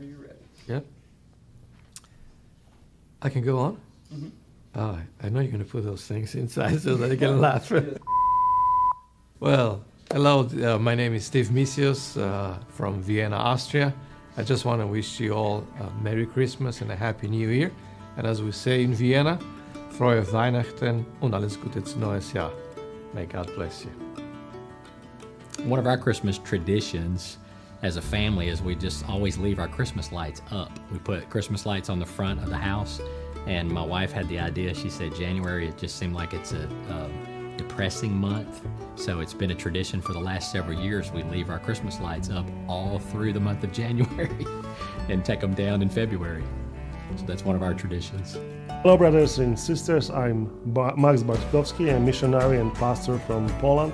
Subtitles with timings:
[0.00, 0.40] Whenever you're ready.
[0.66, 0.86] Yep.
[3.20, 3.78] I can go on?
[4.14, 4.30] Mhm.
[4.76, 7.70] Oh, I know you're going to put those things inside so that they can laugh.
[9.40, 13.92] well, hello, uh, my name is Steve Misios uh, from Vienna, Austria.
[14.38, 17.70] I just want to wish you all a Merry Christmas and a Happy New Year.
[18.16, 19.38] And as we say in Vienna,
[19.98, 22.52] Frohe Weihnachten und alles Gute zu neues Jahr.
[23.12, 23.90] May God bless you.
[25.68, 27.36] One of our Christmas traditions
[27.82, 30.70] as a family is we just always leave our Christmas lights up.
[30.92, 33.00] We put Christmas lights on the front of the house,
[33.46, 34.74] and my wife had the idea.
[34.74, 38.60] She said January it just seemed like it's a, a depressing month,
[38.96, 41.10] so it's been a tradition for the last several years.
[41.10, 44.46] We leave our Christmas lights up all through the month of January,
[45.08, 46.44] and take them down in February.
[47.16, 48.38] So that's one of our traditions.
[48.82, 50.10] Hello, brothers and sisters.
[50.10, 51.94] I'm ba- Max Bartkowski.
[51.94, 53.92] I'm missionary and pastor from Poland.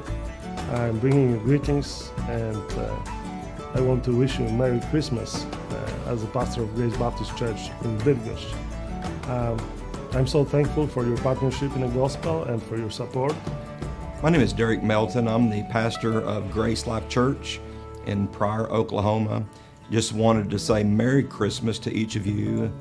[0.72, 3.16] I'm bringing you greetings, and uh,
[3.76, 7.37] I want to wish you a Merry Christmas uh, as a pastor of Grace Baptist
[7.37, 9.28] Church in Bydgoszcz.
[9.28, 9.70] Um,
[10.14, 13.34] I'm so thankful for your partnership in the gospel and for your support.
[14.22, 15.28] My name is Derek Melton.
[15.28, 17.60] I'm the pastor of Grace Life Church
[18.06, 19.44] in Pryor, Oklahoma.
[19.91, 22.72] Just wanted to say Merry Christmas to each of you.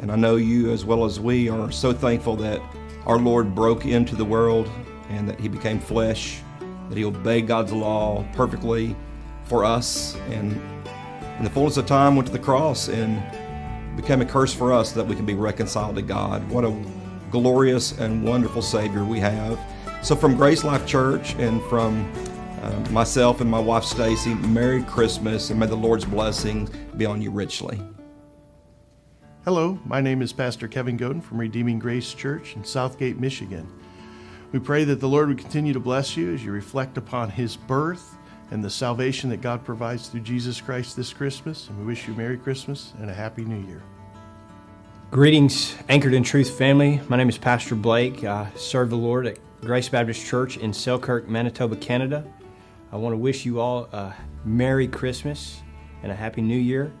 [0.00, 2.60] And I know you, as well as we, are so thankful that
[3.06, 4.68] our Lord broke into the world
[5.10, 6.40] and that He became flesh,
[6.88, 8.96] that He obeyed God's law perfectly
[9.50, 10.52] for us, and
[11.38, 13.20] in the fullness of time went to the cross and
[13.96, 16.48] became a curse for us that we can be reconciled to God.
[16.48, 16.72] What a
[17.32, 19.58] glorious and wonderful Savior we have.
[20.02, 22.10] So, from Grace Life Church and from
[22.62, 27.20] uh, myself and my wife Stacy, Merry Christmas, and may the Lord's blessing be on
[27.20, 27.82] you richly.
[29.44, 33.66] Hello, my name is Pastor Kevin Godin from Redeeming Grace Church in Southgate, Michigan.
[34.52, 37.56] We pray that the Lord would continue to bless you as you reflect upon His
[37.56, 38.16] birth
[38.50, 41.68] and the salvation that God provides through Jesus Christ this Christmas.
[41.68, 43.82] And we wish you Merry Christmas and a Happy New Year.
[45.10, 47.00] Greetings, Anchored in Truth family.
[47.08, 48.24] My name is Pastor Blake.
[48.24, 52.24] I serve the Lord at Grace Baptist Church in Selkirk, Manitoba, Canada.
[52.92, 55.62] I want to wish you all a Merry Christmas
[56.02, 56.92] and a Happy New Year.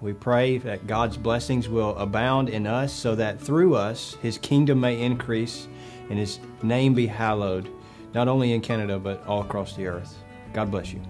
[0.00, 4.80] We pray that God's blessings will abound in us so that through us His kingdom
[4.80, 5.68] may increase
[6.08, 7.70] and His name be hallowed,
[8.14, 10.16] not only in Canada but all across the earth.
[10.52, 11.00] God bless you.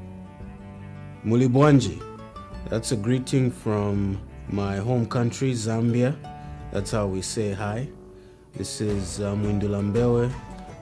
[1.24, 2.02] Mulibwanji.
[2.68, 6.16] That's a greeting from my home country, Zambia.
[6.72, 7.88] That's how we say hi.
[8.54, 10.32] This is uh, Mwindulambewe,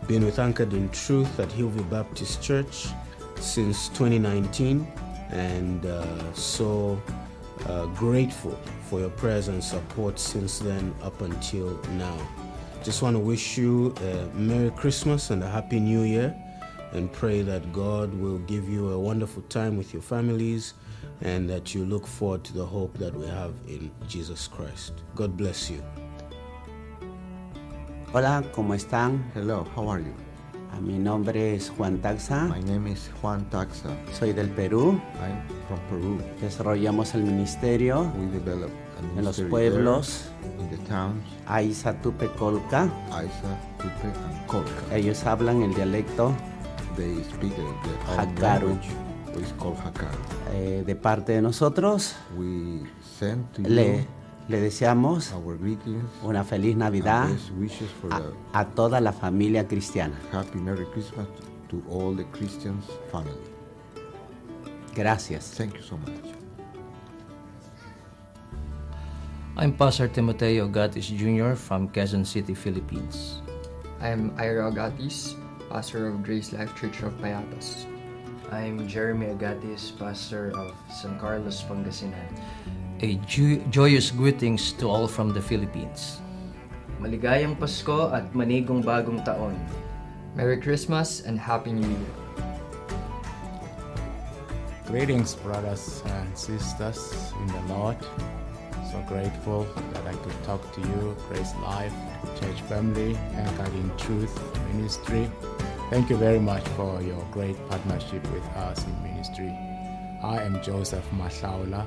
[0.07, 2.89] been with Anchored in Truth at Hillview Baptist Church
[3.37, 4.87] since 2019,
[5.31, 7.01] and uh, so
[7.67, 8.59] uh, grateful
[8.89, 12.17] for your prayers and support since then up until now.
[12.83, 16.35] Just want to wish you a Merry Christmas and a Happy New Year
[16.93, 20.75] and pray that God will give you a wonderful time with your families
[21.23, 24.93] and that you look forward to the hope that we have in Jesus Christ.
[25.15, 25.83] God bless you.
[28.13, 29.23] Hola, ¿cómo están?
[29.35, 30.15] Hello, how are you?
[30.73, 32.49] A mi nombre es Juan Taxa.
[32.49, 33.95] My name is Juan Taxa.
[34.13, 35.01] Soy del Perú.
[35.21, 36.19] I'm from Peru.
[36.41, 42.01] Desarrollamos el ministerio We develop a en los ministry pueblos there, in the towns, Aiza,
[42.03, 42.91] Tupe, Colca.
[43.11, 44.95] Isa, Tupe, and Colca.
[44.95, 46.35] Ellos hablan el dialecto
[46.99, 47.63] They speak the
[48.11, 48.43] our Hakaru.
[48.75, 48.89] language,
[49.33, 50.19] which is called Hakaru.
[50.53, 52.17] Eh, de parte de nosotros.
[52.37, 52.83] We
[53.19, 54.07] send to Le, you
[54.49, 59.01] le deseamos our greetings, una feliz Navidad and best wishes for a, the a toda
[59.01, 60.17] la familia cristiana.
[60.33, 61.29] happy Merry Christmas
[61.69, 63.47] to all the Christians family.
[64.95, 65.55] Gracias.
[65.57, 66.35] Thank you so much.
[69.57, 71.55] I'm Pastor Timoteo Gatis Jr.
[71.55, 73.43] from Quezon City, Philippines.
[74.01, 75.35] I'm Ira Agatis,
[75.69, 77.85] pastor of Grace Life Church of Payatas.
[78.51, 82.25] I'm Jeremy Agatis, pastor of San Carlos, Pangasinan.
[83.05, 86.25] A ju- joyous greetings to all from the Philippines.
[86.99, 89.55] Maligayang Pasko at manigong bagong taon.
[90.35, 92.15] Merry Christmas and Happy New Year.
[94.89, 97.13] Greetings, brothers and sisters
[97.45, 98.01] in the Lord.
[98.99, 101.93] So grateful that I could talk to you, Grace Life,
[102.41, 104.35] Church Family, Anchored in Truth
[104.73, 105.31] Ministry.
[105.89, 109.57] Thank you very much for your great partnership with us in ministry.
[110.23, 111.87] I am Joseph Masaula,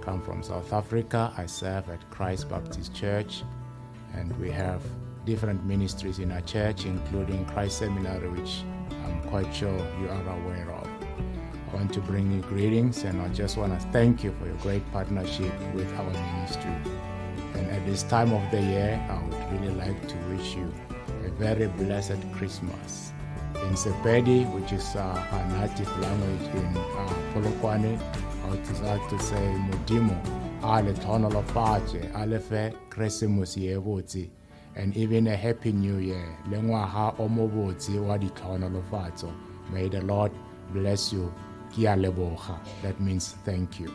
[0.00, 1.32] come from South Africa.
[1.36, 3.44] I serve at Christ Baptist Church,
[4.14, 4.82] and we have
[5.26, 8.62] different ministries in our church, including Christ Seminary, which
[9.06, 10.87] I'm quite sure you are aware of.
[11.78, 14.82] Want to bring you greetings and I just want to thank you for your great
[14.90, 16.74] partnership with our ministry.
[17.54, 20.74] And at this time of the year, I would really like to wish you
[21.24, 23.12] a very blessed Christmas.
[23.54, 27.96] In Sepedi, which is uh, our native language in uh, Polokwane,
[28.44, 29.36] I would like to say
[29.70, 30.18] Mudimo,
[30.64, 34.30] a le thonolofatše a le fe keresemose ye
[34.74, 39.32] and even a happy new year le ngwaga o mo botse wa ditlhonolofatso
[39.72, 40.32] may the lord
[40.72, 41.32] bless you
[41.72, 43.92] ke a leboga that means thank you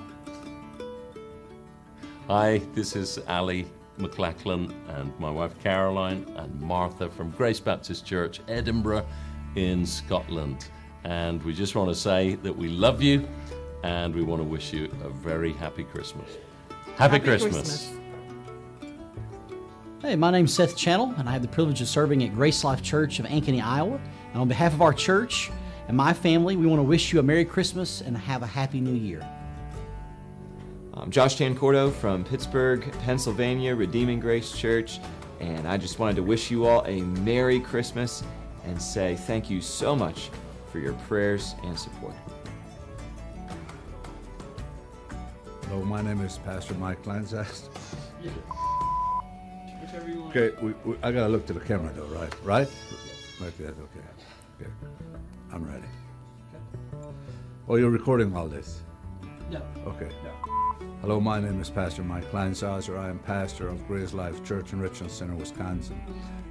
[2.29, 3.67] Hi, this is Ali
[3.99, 9.05] McLachlan and my wife Caroline and Martha from Grace Baptist Church, Edinburgh
[9.55, 10.69] in Scotland.
[11.03, 13.27] And we just want to say that we love you
[13.83, 16.29] and we want to wish you a very happy Christmas.
[16.95, 17.53] Happy, Happy Christmas.
[17.53, 17.99] Christmas.
[20.01, 22.81] Hey, my name's Seth Channel, and I have the privilege of serving at Grace Life
[22.81, 23.99] Church of Ankeny, Iowa.
[24.31, 25.51] And on behalf of our church
[25.87, 28.79] and my family, we want to wish you a Merry Christmas and have a Happy
[28.79, 29.27] New Year.
[30.93, 34.99] I'm Josh Tancordo from Pittsburgh, Pennsylvania, Redeeming Grace Church,
[35.39, 38.23] and I just wanted to wish you all a Merry Christmas
[38.65, 40.29] and say thank you so much
[40.71, 42.13] for your prayers and support.
[45.67, 47.69] Hello, my name is Pastor Mike Lanzast.
[50.29, 52.33] Okay, we, we, I gotta look to the camera though, right?
[52.43, 52.69] Right?
[53.41, 54.61] Like that, okay.
[54.61, 54.71] Okay.
[55.53, 55.85] I'm ready.
[57.69, 58.81] Oh, you're recording all this?
[59.51, 59.61] No.
[59.85, 60.09] Okay.
[61.01, 62.97] Hello, my name is Pastor Mike Kleinsazer.
[62.97, 66.01] I am pastor of Grace Life Church in Richland Center, Wisconsin.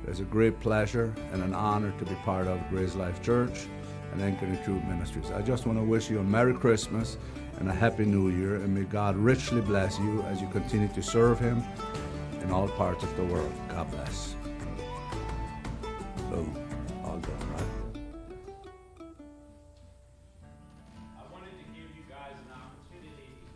[0.05, 3.67] It is a great pleasure and an honor to be part of Grace Life Church
[4.13, 5.33] and Anchored in Truth Ministries.
[5.33, 7.19] I just want to wish you a Merry Christmas
[7.59, 11.03] and a Happy New Year, and may God richly bless you as you continue to
[11.03, 11.61] serve Him
[12.41, 13.53] in all parts of the world.
[13.69, 14.37] God bless.
[16.31, 16.62] Boom.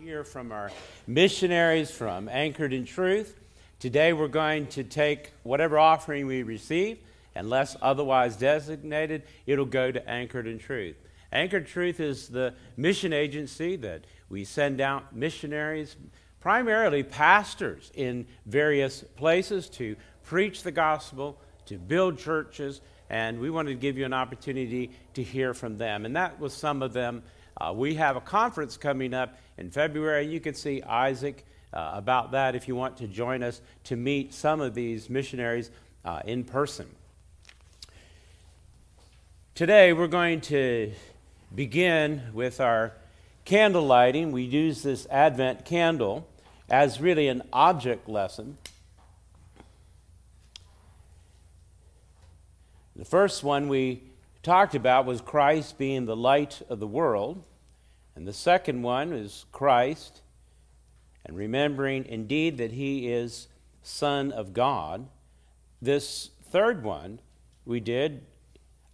[0.07, 0.71] Hear from our
[1.09, 3.41] missionaries from Anchored in Truth.
[3.81, 6.99] Today we're going to take whatever offering we receive,
[7.35, 10.95] unless otherwise designated, it'll go to Anchored in Truth.
[11.33, 15.97] Anchored Truth is the mission agency that we send out missionaries,
[16.39, 23.71] primarily pastors in various places to preach the gospel, to build churches, and we wanted
[23.71, 26.07] to give you an opportunity to hear from them.
[26.07, 27.25] And that was some of them.
[27.59, 30.27] Uh, we have a conference coming up in February.
[30.27, 34.33] You can see Isaac uh, about that if you want to join us to meet
[34.33, 35.71] some of these missionaries
[36.05, 36.87] uh, in person.
[39.55, 40.93] Today, we're going to
[41.55, 42.93] begin with our
[43.45, 44.33] candle lighting.
[44.33, 46.29] We use this Advent candle
[46.69, 48.59] as really an object lesson.
[52.95, 54.03] The first one we
[54.43, 57.43] talked about was Christ being the light of the world.
[58.17, 60.23] And the second one is Christ
[61.27, 63.49] and remembering indeed that he is
[63.83, 65.07] Son of God.
[65.83, 67.21] This third one
[67.67, 68.23] we did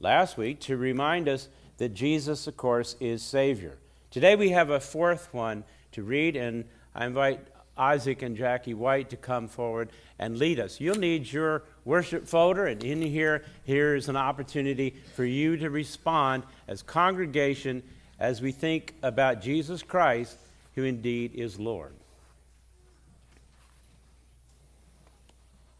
[0.00, 3.78] last week to remind us that Jesus, of course, is Savior.
[4.10, 5.62] Today we have a fourth one
[5.92, 6.64] to read, and
[6.94, 10.80] I invite Isaac and Jackie White to come forward and lead us.
[10.80, 16.42] You'll need your worship folder, and in here, here's an opportunity for you to respond
[16.66, 17.82] as congregation
[18.22, 20.38] as we think about Jesus Christ,
[20.76, 21.92] who indeed is Lord.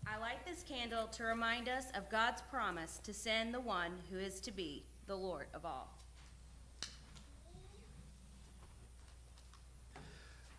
[0.05, 4.19] I light this candle to remind us of God's promise to send the one who
[4.19, 5.97] is to be the Lord of all.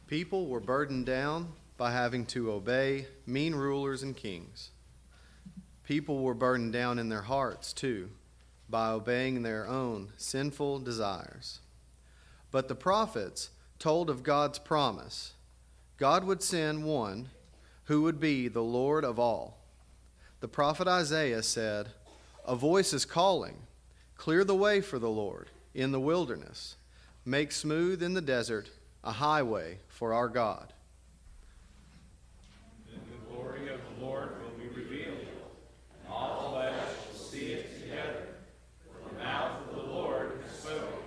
[0.08, 4.72] People were burdened down by having to obey mean rulers and kings.
[5.84, 8.10] People were burdened down in their hearts, too,
[8.70, 11.60] by obeying their own sinful desires.
[12.54, 15.34] But the prophets told of God's promise
[15.98, 17.30] God would send one
[17.86, 19.58] who would be the Lord of all.
[20.40, 21.90] The prophet Isaiah said,
[22.46, 23.58] A voice is calling,
[24.18, 26.76] Clear the way for the Lord in the wilderness,
[27.26, 28.70] make smooth in the desert
[29.04, 30.74] a highway for our God.
[32.88, 37.82] Then the glory of the Lord will be revealed, and all flesh will see it
[37.82, 38.28] together.
[38.86, 41.00] For the mouth of the Lord has spoken.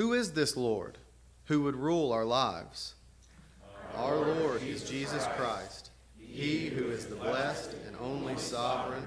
[0.00, 0.96] Who is this Lord
[1.44, 2.94] who would rule our lives?
[3.94, 9.06] Our Lord is Jesus Christ, He who is the blessed and only sovereign,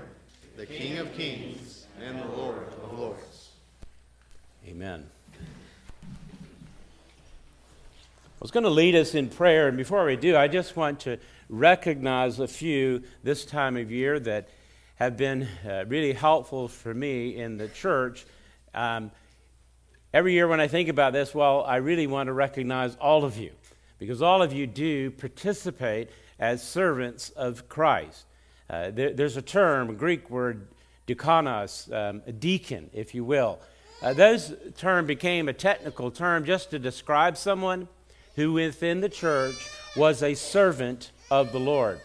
[0.56, 3.50] the King of kings and the Lord of lords.
[4.68, 5.10] Amen.
[5.34, 5.38] I
[8.40, 11.18] was going to lead us in prayer, and before we do, I just want to
[11.50, 14.48] recognize a few this time of year that
[14.98, 18.28] have been uh, really helpful for me in the church.
[18.76, 19.10] Um,
[20.14, 23.38] every year when I think about this, well, I really want to recognize all of
[23.38, 23.52] you
[23.98, 28.26] because all of you do participate as servants of Christ.
[28.70, 30.68] Uh, there, there's a term, a Greek word,
[31.08, 33.60] diakonos, um, a deacon, if you will.
[34.02, 37.88] Uh, those term became a technical term just to describe someone
[38.36, 42.00] who within the church was a servant of the Lord.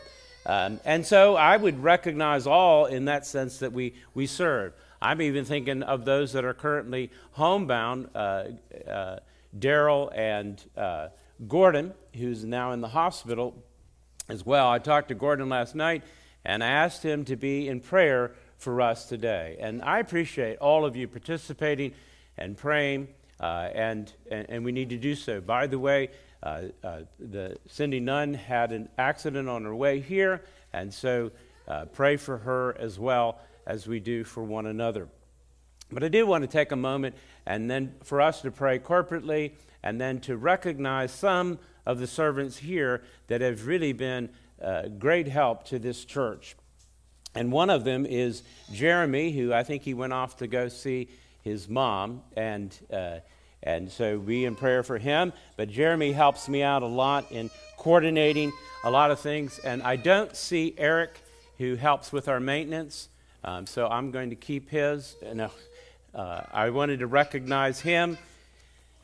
[0.47, 4.73] Um, and so I would recognize all in that sense that we, we serve.
[5.01, 8.45] I'm even thinking of those that are currently homebound, uh,
[8.89, 9.19] uh,
[9.57, 11.09] Daryl and uh,
[11.47, 13.55] Gordon, who's now in the hospital
[14.29, 14.69] as well.
[14.69, 16.03] I talked to Gordon last night
[16.45, 19.57] and I asked him to be in prayer for us today.
[19.61, 21.93] And I appreciate all of you participating
[22.37, 23.09] and praying,
[23.41, 25.41] uh, and, and, and, we need to do so.
[25.41, 26.11] By the way,
[26.43, 31.31] uh, uh, the Cindy Nunn had an accident on her way here, and so
[31.93, 33.39] pray for her as well
[33.69, 35.07] as we do for one another.
[35.93, 37.15] But I do want to take a moment
[37.47, 42.57] and then for us to pray corporately and then to recognize some of the servants
[42.57, 44.31] here that have really been
[44.63, 46.57] uh, great help to this church.
[47.35, 51.09] And one of them is Jeremy, who I think he went off to go see
[51.43, 52.23] his mom.
[52.37, 53.19] And, uh,
[53.63, 55.33] and so be in prayer for him.
[55.57, 59.59] But Jeremy helps me out a lot in coordinating a lot of things.
[59.61, 61.21] And I don't see Eric,
[61.59, 63.09] who helps with our maintenance.
[63.45, 65.17] Um, so I'm going to keep his.
[65.23, 65.49] And, uh,
[66.15, 68.19] uh I wanted to recognize him.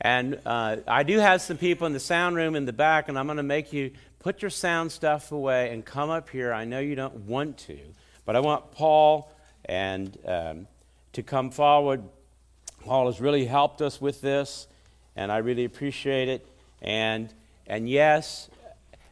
[0.01, 3.17] And uh, I do have some people in the sound room in the back, and
[3.17, 6.51] I'm going to make you put your sound stuff away and come up here.
[6.51, 7.77] I know you don't want to,
[8.25, 9.31] but I want Paul
[9.65, 10.67] and um,
[11.13, 12.03] to come forward.
[12.81, 14.67] Paul has really helped us with this,
[15.15, 16.45] and I really appreciate it.
[16.81, 17.33] And
[17.67, 18.49] and yes,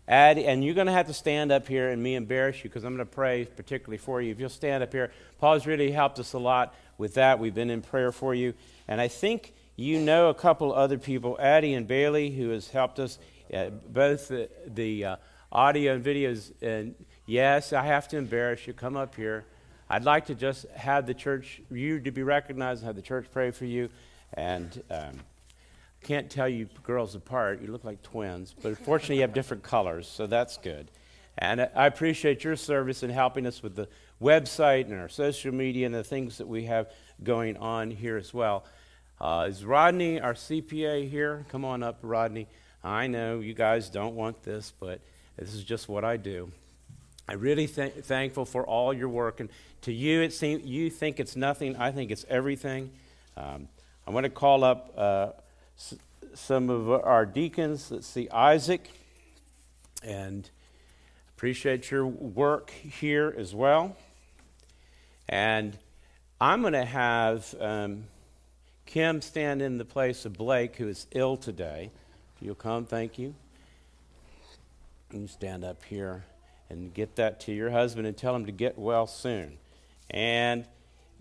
[0.08, 2.84] add and you're going to have to stand up here and me embarrass you because
[2.84, 4.32] I'm going to pray particularly for you.
[4.32, 7.40] If you'll stand up here, Paul's really helped us a lot with that.
[7.40, 8.54] We've been in prayer for you,
[8.88, 13.00] and I think you know a couple other people, Addie and Bailey, who has helped
[13.00, 13.18] us
[13.54, 15.16] uh, both the, the uh,
[15.52, 16.52] audio and videos.
[16.62, 16.96] And
[17.26, 18.74] yes, I have to embarrass you.
[18.74, 19.46] Come up here.
[19.90, 23.28] I'd like to just have the church, you to be recognized, and have the church
[23.32, 23.90] pray for you.
[24.34, 25.20] And um,
[26.04, 27.62] can't tell you girls apart.
[27.62, 30.92] You look like twins, but fortunately, you have different colors, so that's good.
[31.38, 33.88] And I appreciate your service in helping us with the
[34.22, 36.92] website and our social media and the things that we have
[37.24, 38.66] going on here as well.
[39.20, 41.46] Uh, is Rodney, our CPA, here?
[41.50, 42.48] Come on up, Rodney.
[42.84, 45.00] I know you guys don't want this, but
[45.38, 46.52] this is just what I do.
[47.28, 49.50] I'm really th- thankful for all your work, and
[49.82, 51.78] to you, it seems you think it's nothing.
[51.78, 52.92] I think it's everything.
[53.38, 53.70] Um,
[54.06, 55.30] I want to call up uh,
[56.34, 57.92] some of our deacons.
[57.92, 58.90] Let's see, Isaac,
[60.04, 60.50] and
[61.36, 63.96] appreciate your work here as well.
[65.30, 65.78] And
[66.40, 68.06] I'm going to have um,
[68.86, 71.92] Kim stand in the place of Blake, who is ill today.
[72.42, 73.34] You'll come, thank you.
[75.14, 76.26] You stand up here
[76.70, 79.58] and get that to your husband and tell him to get well soon.
[80.10, 80.66] And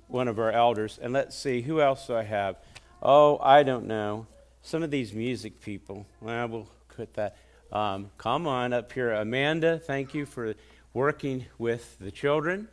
[0.09, 2.57] one of our elders, and let's see, who else do I have?
[3.03, 4.27] Oh, I don't know.
[4.65, 6.07] Some of these music people.
[6.21, 7.37] Well, we'll quit that.
[7.73, 9.13] Um, come on up here.
[9.13, 10.55] Amanda, thank you for
[10.95, 12.69] working with the children.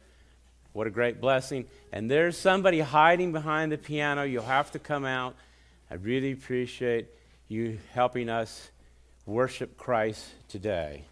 [0.71, 1.65] What a great blessing.
[1.91, 4.23] And there's somebody hiding behind the piano.
[4.23, 5.35] You'll have to come out.
[5.89, 7.07] I really appreciate
[7.47, 8.69] you helping us
[9.25, 11.05] worship Christ today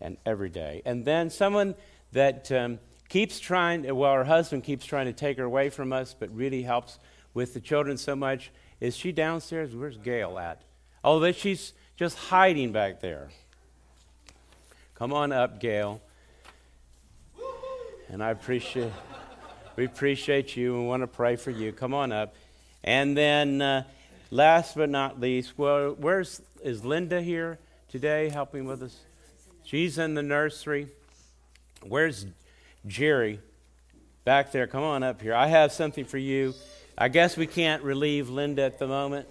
[0.00, 0.82] and every day.
[0.84, 1.76] And then someone
[2.12, 6.16] that um, keeps trying, well, her husband keeps trying to take her away from us,
[6.18, 6.98] but really helps
[7.32, 8.50] with the children so much.
[8.80, 9.74] Is she downstairs?
[9.74, 10.62] Where's Gail at?
[11.02, 13.28] Oh, that she's just hiding back there.
[14.94, 16.00] Come on up, Gail.
[18.08, 18.92] And I appreciate,
[19.76, 21.72] we appreciate you and want to pray for you.
[21.72, 22.34] Come on up.
[22.82, 23.84] And then uh,
[24.34, 28.98] Last but not least, well, where's is Linda here today helping with us?
[29.62, 30.88] She's in the nursery.
[31.86, 32.26] Where's
[32.84, 33.38] Jerry?
[34.24, 34.66] Back there.
[34.66, 35.36] Come on up here.
[35.36, 36.52] I have something for you.
[36.96, 39.26] I guess we can't relieve Linda at the moment.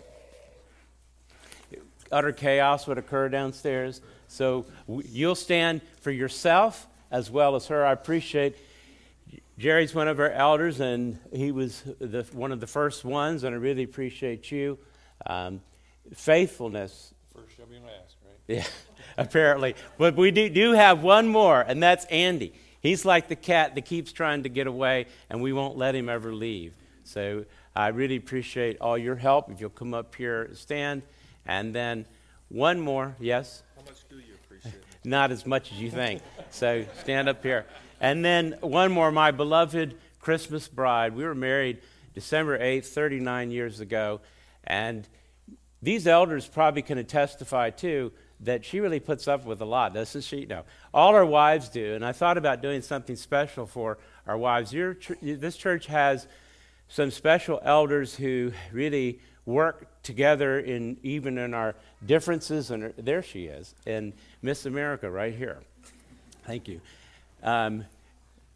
[2.12, 4.02] Utter chaos would occur downstairs.
[4.28, 7.86] So you'll stand for yourself as well as her.
[7.86, 8.56] I appreciate
[9.58, 13.54] Jerry's one of our elders, and he was the, one of the first ones, and
[13.56, 14.80] I really appreciate you.
[15.26, 15.62] Um,
[16.14, 17.14] faithfulness.
[17.34, 18.34] First shall be last, right?
[18.48, 18.66] Yeah,
[19.18, 19.76] apparently.
[19.98, 22.54] But we do, do have one more, and that's Andy.
[22.82, 26.10] He's like the cat that keeps trying to get away, and we won't let him
[26.10, 26.74] ever leave.
[27.04, 27.46] So
[27.76, 29.50] I really appreciate all your help.
[29.50, 31.04] If you'll come up here, stand.
[31.46, 32.06] And then
[32.50, 33.64] one more, yes?
[33.76, 34.84] How much do you appreciate?
[35.04, 36.22] Not as much as you think.
[36.50, 37.66] so stand up here.
[38.00, 41.16] And then one more, my beloved Christmas bride.
[41.16, 41.80] We were married
[42.14, 44.22] December 8th, 39 years ago.
[44.64, 45.08] And
[45.82, 50.22] these elders probably can testify too that she really puts up with a lot, doesn't
[50.22, 50.46] she?
[50.46, 50.64] No.
[50.94, 51.94] All our wives do.
[51.96, 54.74] And I thought about doing something special for our wives.
[54.74, 56.28] Your, this church has
[56.94, 61.74] some special elders who really work together in even in our
[62.06, 62.70] differences.
[62.70, 65.58] And there she is, and Miss America right here.
[66.46, 66.82] Thank you.
[67.42, 67.86] Um,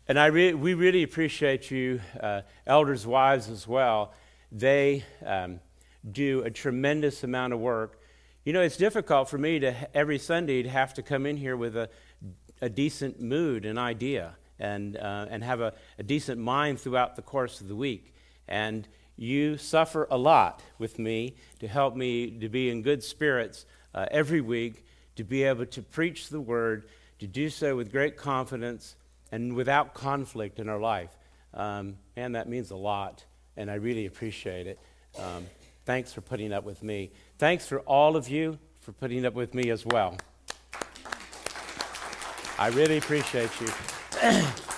[0.07, 4.13] and I re- we really appreciate you, uh, elders' wives as well.
[4.51, 5.59] They um,
[6.11, 7.99] do a tremendous amount of work.
[8.45, 11.57] You know, it's difficult for me to every Sunday to have to come in here
[11.57, 11.89] with a,
[12.61, 17.23] a decent mood and idea and, uh, and have a, a decent mind throughout the
[17.23, 18.13] course of the week.
[18.47, 23.65] And you suffer a lot with me to help me to be in good spirits
[23.93, 26.87] uh, every week, to be able to preach the word,
[27.19, 28.95] to do so with great confidence
[29.31, 31.17] and without conflict in our life.
[31.53, 34.79] Um, and that means a lot, and I really appreciate it.
[35.17, 35.47] Um,
[35.85, 37.11] thanks for putting up with me.
[37.39, 40.17] Thanks for all of you for putting up with me as well.
[42.59, 44.43] I really appreciate you.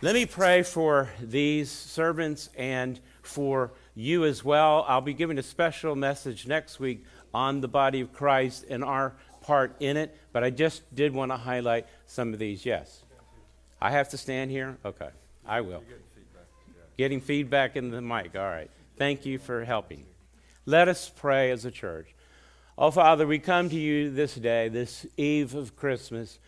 [0.00, 4.84] Let me pray for these servants and for you as well.
[4.86, 9.14] I'll be giving a special message next week on the body of Christ and our
[9.42, 12.64] part in it, but I just did want to highlight some of these.
[12.64, 13.02] Yes.
[13.80, 14.78] I have to stand here?
[14.84, 15.08] Okay,
[15.44, 15.82] I will.
[16.96, 18.36] Getting feedback in the mic.
[18.36, 18.70] All right.
[18.98, 20.06] Thank you for helping.
[20.64, 22.14] Let us pray as a church.
[22.76, 26.38] Oh, Father, we come to you this day, this eve of Christmas,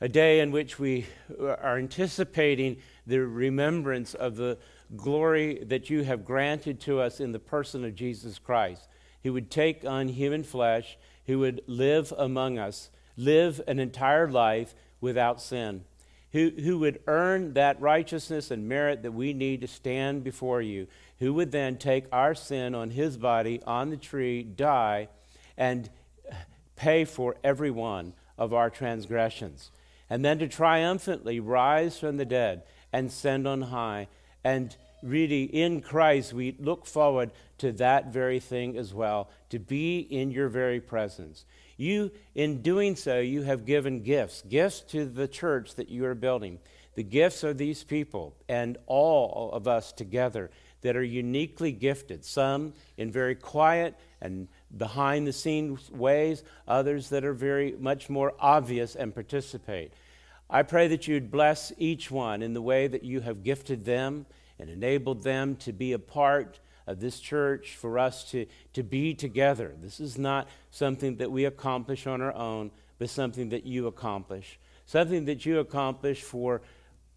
[0.00, 1.06] a day in which we
[1.38, 4.58] are anticipating the remembrance of the
[4.94, 8.88] glory that you have granted to us in the person of Jesus Christ,
[9.22, 14.74] who would take on human flesh, who would live among us, live an entire life
[15.00, 15.84] without sin.
[16.32, 20.86] Who, who would earn that righteousness and merit that we need to stand before you,
[21.18, 25.08] who would then take our sin on his body on the tree, die,
[25.56, 25.88] and
[26.74, 29.70] pay for every one of our transgressions,
[30.08, 34.08] and then to triumphantly rise from the dead and send on high.
[34.44, 39.98] And really, in Christ, we look forward to that very thing as well, to be
[39.98, 41.44] in your very presence.
[41.76, 46.14] You, in doing so, you have given gifts, gifts to the church that you are
[46.14, 46.58] building.
[46.94, 52.72] The gifts are these people and all of us together that are uniquely gifted, some
[52.96, 58.94] in very quiet and behind the scenes ways, others that are very much more obvious
[58.94, 59.92] and participate.
[60.48, 64.26] I pray that you'd bless each one in the way that you have gifted them
[64.58, 69.12] and enabled them to be a part of this church for us to, to be
[69.12, 69.74] together.
[69.80, 74.58] This is not something that we accomplish on our own, but something that you accomplish.
[74.86, 76.62] Something that you accomplish for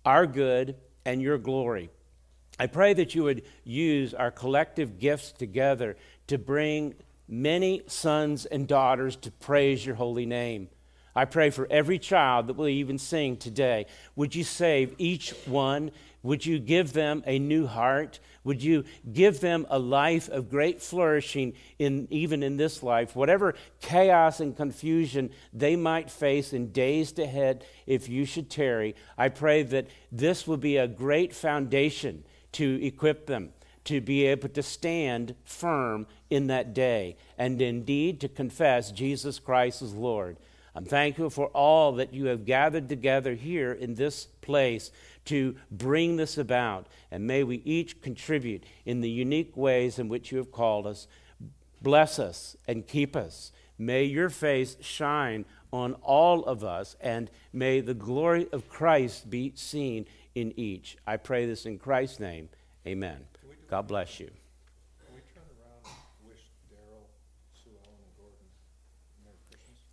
[0.03, 1.91] our good and your glory.
[2.59, 5.95] I pray that you would use our collective gifts together
[6.27, 6.95] to bring
[7.29, 10.69] many sons and daughters to praise your holy name.
[11.15, 13.85] I pray for every child that will even sing today.
[14.15, 15.91] Would you save each one?
[16.23, 18.19] Would you give them a new heart?
[18.43, 23.55] Would you give them a life of great flourishing in even in this life, whatever
[23.81, 28.95] chaos and confusion they might face in days ahead if you should tarry?
[29.17, 33.51] I pray that this will be a great foundation to equip them
[33.89, 39.81] to be able to stand firm in that day and indeed to confess Jesus Christ
[39.81, 40.37] as Lord.
[40.75, 44.91] I'm thankful for all that you have gathered together here in this place
[45.25, 46.85] to bring this about.
[47.09, 51.07] And may we each contribute in the unique ways in which you have called us.
[51.81, 53.51] Bless us and keep us.
[53.79, 59.51] May your face shine on all of us, and may the glory of Christ be
[59.55, 60.95] seen in each.
[61.07, 62.49] I pray this in Christ's name.
[62.85, 63.25] Amen.
[63.69, 64.29] God bless you.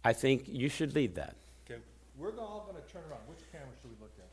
[0.07, 1.35] I think you should lead that.
[1.69, 1.81] Okay,
[2.17, 3.27] we're all going to turn around.
[3.27, 4.31] Which camera should we look at?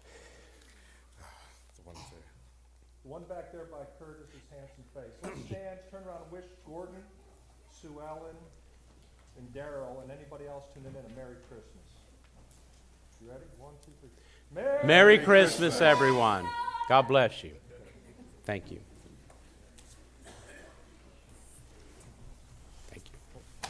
[1.75, 2.21] The one there.
[3.01, 5.17] The one back there by Curtis's handsome face.
[5.23, 7.01] Let's stand, turn around, and wish Gordon,
[7.81, 8.37] Sue Ellen,
[9.39, 11.89] and Daryl, and anybody else tuning in a Merry Christmas.
[13.19, 13.41] You ready?
[13.57, 14.09] One, two, three.
[14.53, 16.45] Merry, Merry Christmas, Christmas, everyone.
[16.87, 17.53] God bless you.
[18.45, 18.79] Thank you.
[22.91, 23.69] Thank you.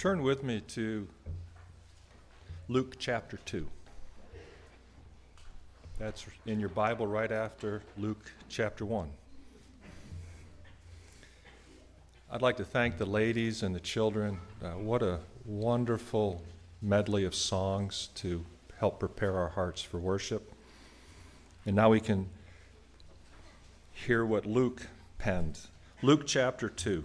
[0.00, 1.06] Turn with me to
[2.68, 3.68] Luke chapter 2.
[5.98, 9.10] That's in your Bible right after Luke chapter 1.
[12.30, 14.38] I'd like to thank the ladies and the children.
[14.64, 16.40] Uh, what a wonderful
[16.80, 18.46] medley of songs to
[18.78, 20.50] help prepare our hearts for worship.
[21.66, 22.30] And now we can
[23.92, 24.86] hear what Luke
[25.18, 25.60] penned.
[26.00, 27.04] Luke chapter 2.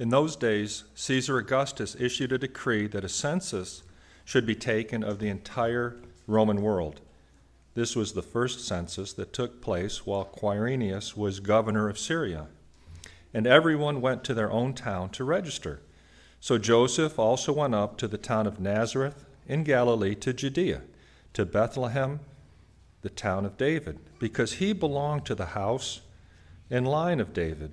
[0.00, 3.82] In those days, Caesar Augustus issued a decree that a census
[4.24, 7.02] should be taken of the entire Roman world.
[7.74, 12.46] This was the first census that took place while Quirinius was governor of Syria.
[13.34, 15.82] And everyone went to their own town to register.
[16.40, 20.80] So Joseph also went up to the town of Nazareth in Galilee to Judea,
[21.34, 22.20] to Bethlehem,
[23.02, 26.00] the town of David, because he belonged to the house
[26.70, 27.72] and line of David.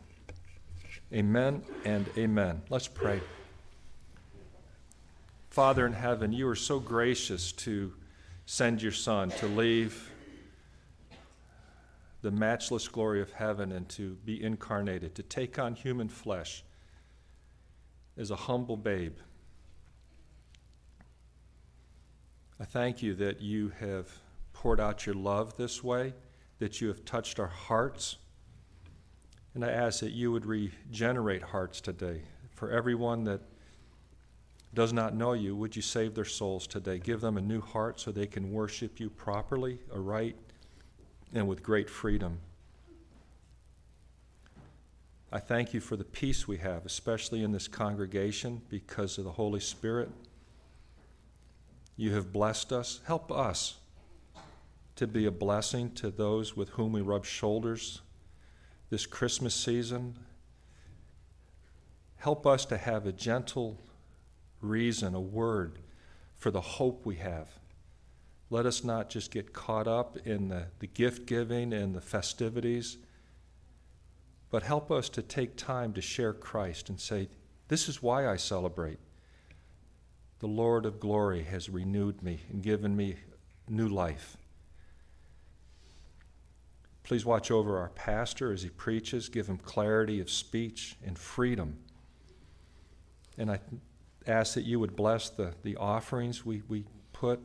[1.13, 2.61] Amen and amen.
[2.69, 3.19] Let's pray.
[5.49, 7.91] Father in heaven, you are so gracious to
[8.45, 10.09] send your Son to leave
[12.21, 16.63] the matchless glory of heaven and to be incarnated, to take on human flesh
[18.17, 19.17] as a humble babe.
[22.57, 24.07] I thank you that you have
[24.53, 26.13] poured out your love this way,
[26.59, 28.15] that you have touched our hearts.
[29.53, 32.21] And I ask that you would regenerate hearts today.
[32.51, 33.41] For everyone that
[34.73, 36.99] does not know you, would you save their souls today?
[36.99, 40.37] Give them a new heart so they can worship you properly, aright,
[41.33, 42.39] and with great freedom.
[45.33, 49.31] I thank you for the peace we have, especially in this congregation, because of the
[49.31, 50.09] Holy Spirit.
[51.97, 53.01] You have blessed us.
[53.05, 53.77] Help us
[54.95, 58.01] to be a blessing to those with whom we rub shoulders
[58.91, 60.19] this Christmas season.
[62.17, 63.79] Help us to have a gentle
[64.59, 65.79] reason, a word
[66.35, 67.47] for the hope we have.
[68.49, 72.97] Let us not just get caught up in the, the gift giving and the festivities,
[74.49, 77.29] but help us to take time to share Christ and say,
[77.69, 78.99] This is why I celebrate.
[80.39, 83.15] The Lord of glory has renewed me and given me
[83.69, 84.35] new life.
[87.03, 89.29] Please watch over our pastor as he preaches.
[89.29, 91.77] Give him clarity of speech and freedom.
[93.37, 93.59] And I
[94.27, 97.39] ask that you would bless the, the offerings we, we put.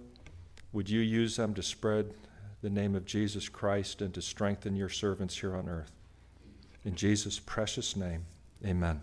[0.73, 2.13] Would you use them to spread
[2.61, 5.93] the name of Jesus Christ and to strengthen your servants here on earth?
[6.85, 8.27] In Jesus' precious name,
[8.65, 9.01] amen.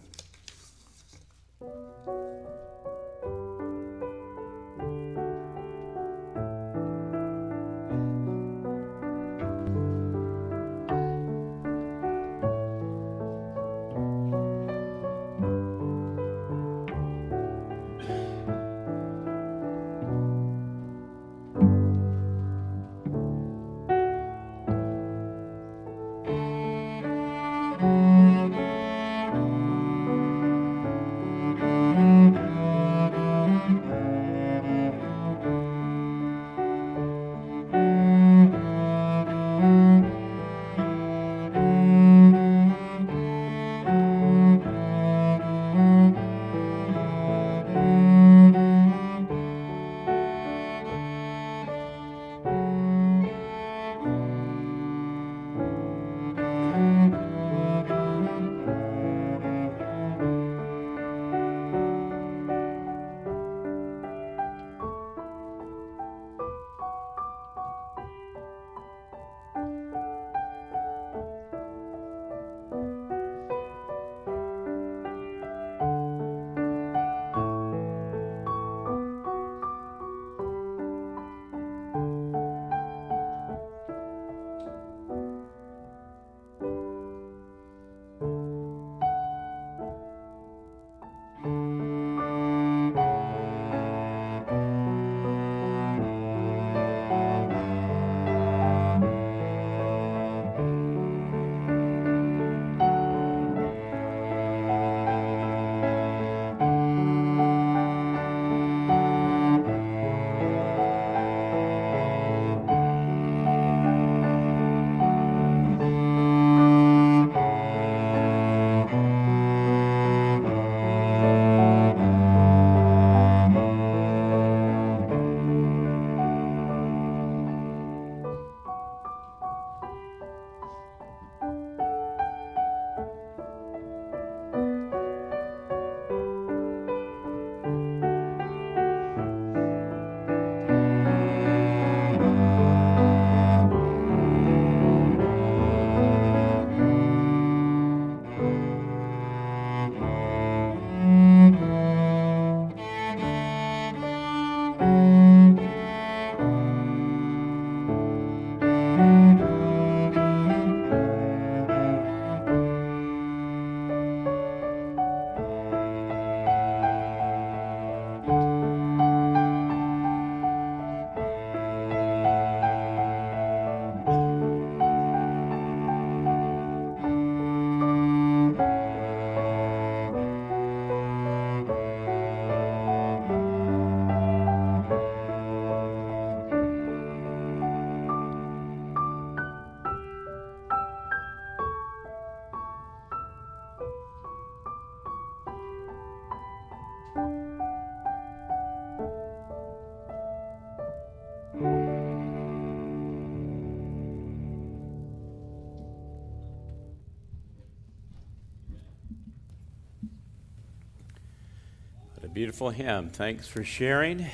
[212.44, 213.08] Beautiful hymn.
[213.08, 214.26] Thanks for sharing,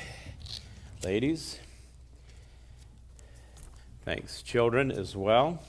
[1.04, 1.60] ladies.
[4.04, 5.62] Thanks, children, as well,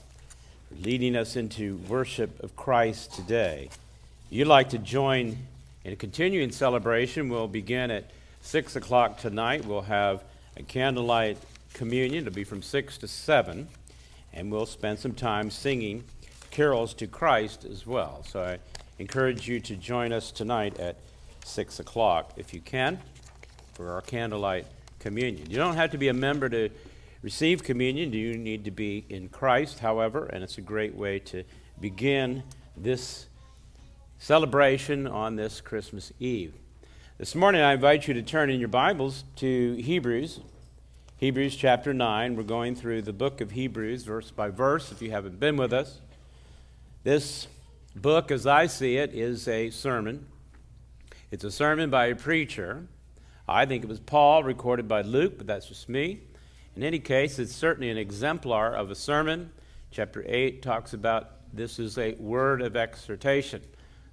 [0.68, 3.68] for leading us into worship of Christ today.
[3.70, 5.36] If you'd like to join
[5.84, 9.64] in a continuing celebration, we'll begin at 6 o'clock tonight.
[9.64, 10.24] We'll have
[10.56, 11.38] a candlelight
[11.74, 12.26] communion.
[12.26, 13.68] It'll be from 6 to 7,
[14.32, 16.02] and we'll spend some time singing
[16.50, 18.24] carols to Christ as well.
[18.28, 18.58] So I
[18.98, 20.96] encourage you to join us tonight at
[21.44, 22.98] 6 o'clock, if you can,
[23.74, 24.66] for our candlelight
[24.98, 25.50] communion.
[25.50, 26.70] You don't have to be a member to
[27.22, 28.12] receive communion.
[28.12, 31.44] You need to be in Christ, however, and it's a great way to
[31.80, 32.42] begin
[32.76, 33.26] this
[34.18, 36.54] celebration on this Christmas Eve.
[37.18, 40.40] This morning, I invite you to turn in your Bibles to Hebrews,
[41.22, 42.34] Hebrews chapter 9.
[42.34, 45.72] We're going through the book of Hebrews, verse by verse, if you haven't been with
[45.72, 46.00] us.
[47.04, 47.46] This
[47.94, 50.26] book, as I see it, is a sermon.
[51.32, 52.86] It's a sermon by a preacher.
[53.48, 56.20] I think it was Paul, recorded by Luke, but that's just me.
[56.76, 59.50] In any case, it's certainly an exemplar of a sermon.
[59.90, 63.62] Chapter 8 talks about this is a word of exhortation.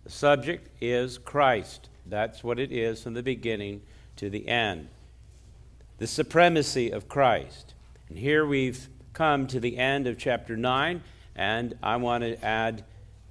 [0.06, 1.90] The subject is Christ.
[2.06, 3.82] That's what it is from the beginning
[4.16, 4.88] to the end.
[5.98, 7.74] The supremacy of Christ.
[8.08, 11.04] And here we've come to the end of chapter 9,
[11.36, 12.86] and I want to add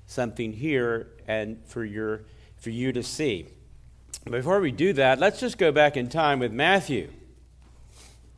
[0.07, 2.25] something here and for your
[2.59, 3.47] for you to see.
[4.31, 7.11] Before we do that, let's just go back in time with Matthew.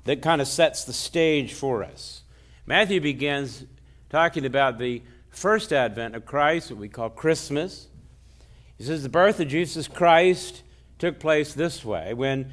[0.04, 2.22] That kind of sets the stage for us.
[2.66, 3.64] Matthew begins
[4.08, 7.88] talking about the first advent of Christ, what we call Christmas.
[8.78, 10.62] He says the birth of Jesus Christ
[10.98, 12.52] took place this way when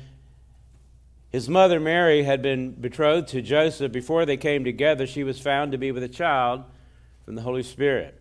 [1.30, 3.92] his mother Mary had been betrothed to Joseph.
[3.92, 6.64] Before they came together, she was found to be with a child
[7.26, 8.20] from the Holy Spirit.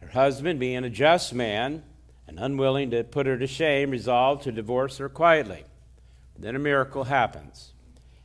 [0.00, 1.82] Her husband, being a just man,
[2.28, 5.64] and unwilling to put her to shame, resolved to divorce her quietly.
[6.38, 7.72] Then a miracle happens.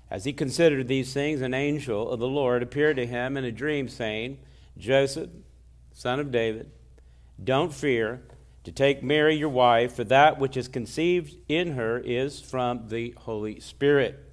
[0.09, 3.51] As he considered these things, an angel of the Lord appeared to him in a
[3.51, 4.39] dream, saying,
[4.77, 5.29] Joseph,
[5.93, 6.69] son of David,
[7.41, 8.21] don't fear
[8.63, 13.13] to take Mary your wife, for that which is conceived in her is from the
[13.17, 14.23] Holy Spirit.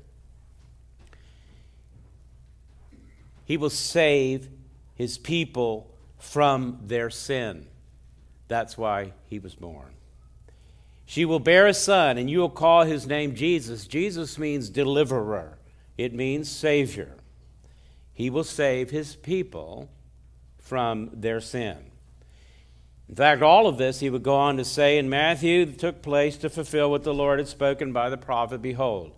[3.45, 4.51] He will save
[4.95, 7.67] his people from their sin.
[8.49, 9.93] That's why he was born.
[11.05, 13.87] She will bear a son, and you will call his name Jesus.
[13.87, 15.59] Jesus means deliverer,
[15.97, 17.15] it means savior.
[18.13, 19.89] He will save his people
[20.59, 21.79] from their sin.
[23.09, 26.37] In fact, all of this, he would go on to say in Matthew, took place
[26.39, 29.13] to fulfill what the Lord had spoken by the prophet Behold,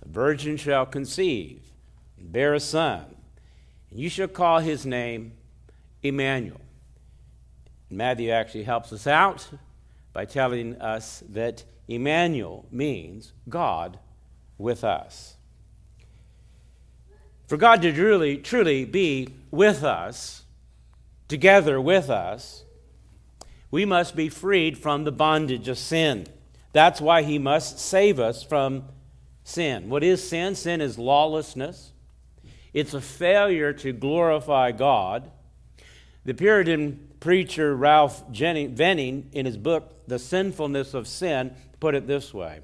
[0.00, 1.72] the virgin shall conceive
[2.16, 3.06] and bear a son,
[3.90, 5.32] and you shall call his name
[6.02, 6.60] Emmanuel.
[7.90, 9.48] Matthew actually helps us out
[10.12, 13.98] by telling us that Emmanuel means God
[14.58, 15.36] with us.
[17.46, 20.42] For God to truly, truly be with us,
[21.28, 22.64] together with us,
[23.70, 26.26] we must be freed from the bondage of sin.
[26.72, 28.84] That's why he must save us from
[29.44, 29.88] sin.
[29.88, 30.54] What is sin?
[30.54, 31.92] Sin is lawlessness,
[32.74, 35.30] it's a failure to glorify God.
[36.26, 42.32] The Puritan preacher Ralph Venning, in his book, The Sinfulness of Sin, put it this
[42.34, 42.60] way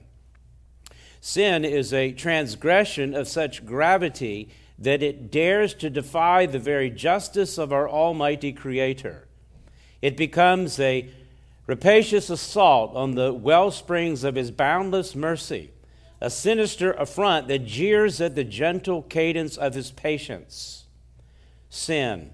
[1.20, 7.58] Sin is a transgression of such gravity that it dares to defy the very justice
[7.58, 9.26] of our Almighty Creator.
[10.02, 11.08] It becomes a
[11.66, 15.70] rapacious assault on the well springs of His boundless mercy,
[16.20, 20.84] a sinister affront that jeers at the gentle cadence of His patience.
[21.70, 22.32] Sin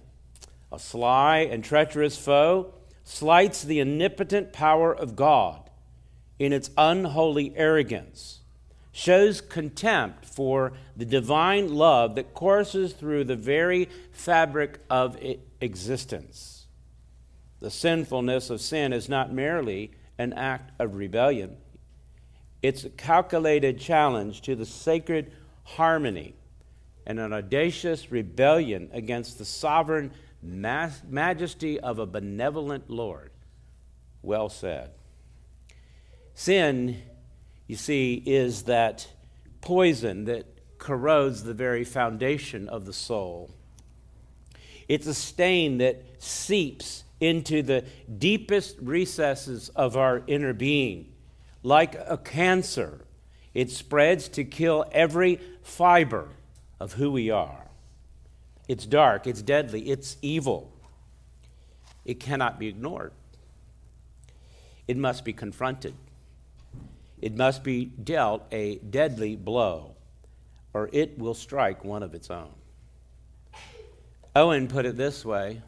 [0.73, 5.71] a sly and treacherous foe, slights the omnipotent power of God
[6.39, 8.41] in its unholy arrogance,
[8.93, 15.18] shows contempt for the divine love that courses through the very fabric of
[15.61, 16.66] existence.
[17.61, 21.57] The sinfulness of sin is not merely an act of rebellion,
[22.62, 25.33] it's a calculated challenge to the sacred
[25.64, 26.35] harmony
[27.07, 30.12] and an audacious rebellion against the sovereign
[30.43, 33.30] majesty of a benevolent Lord.
[34.22, 34.91] Well said.
[36.34, 37.03] Sin,
[37.66, 39.07] you see, is that
[39.61, 40.47] poison that
[40.78, 43.51] corrodes the very foundation of the soul.
[44.88, 47.84] It's a stain that seeps into the
[48.18, 51.12] deepest recesses of our inner being.
[51.62, 53.05] Like a cancer,
[53.53, 56.28] it spreads to kill every fiber
[56.80, 57.70] of who we are.
[58.71, 60.71] It's dark, it's deadly, it's evil.
[62.05, 63.11] It cannot be ignored.
[64.87, 65.95] It must be confronted.
[67.21, 69.97] it must be dealt a deadly blow,
[70.73, 72.53] or it will strike one of its own.
[74.37, 75.62] Owen put it this way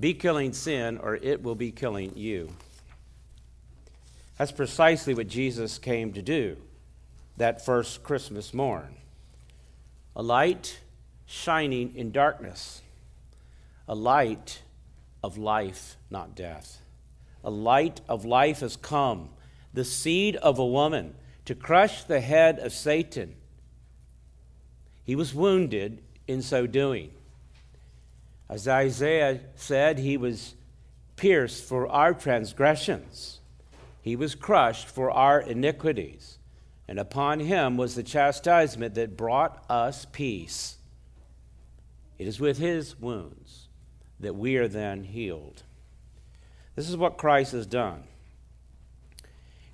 [0.00, 2.48] Be killing sin, or it will be killing you.
[4.38, 6.56] That's precisely what Jesus came to do
[7.36, 8.96] that first Christmas morn.
[10.16, 10.78] A light
[11.34, 12.80] shining in darkness,
[13.88, 14.62] a light
[15.22, 16.80] of life, not death.
[17.42, 19.30] A light of life has come,
[19.74, 21.14] the seed of a woman,
[21.44, 23.34] to crush the head of Satan.
[25.02, 27.10] He was wounded in so doing.
[28.48, 30.54] As Isaiah said, he was
[31.16, 33.40] pierced for our transgressions,
[34.00, 36.38] he was crushed for our iniquities,
[36.86, 40.76] and upon him was the chastisement that brought us peace.
[42.18, 43.68] It is with his wounds
[44.20, 45.62] that we are then healed.
[46.76, 48.04] This is what Christ has done.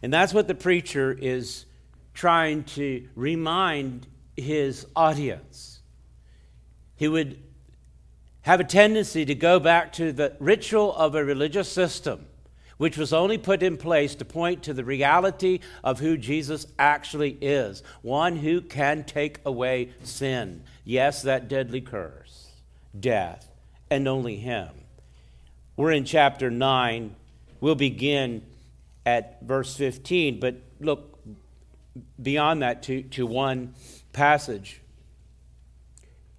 [0.03, 1.67] And that's what the preacher is
[2.15, 5.81] trying to remind his audience.
[6.97, 7.43] He would
[8.43, 12.27] have a tendency to go back to the ritual of a religious system,
[12.79, 17.33] which was only put in place to point to the reality of who Jesus actually
[17.41, 20.63] is one who can take away sin.
[20.85, 22.30] Yes, that deadly curse,
[22.99, 23.49] death,
[23.91, 24.69] and only Him.
[25.77, 27.15] We're in chapter 9.
[27.61, 28.43] We'll begin
[29.07, 31.19] at verse 15, but look
[32.23, 33.75] beyond that to, to one
[34.13, 34.81] passage.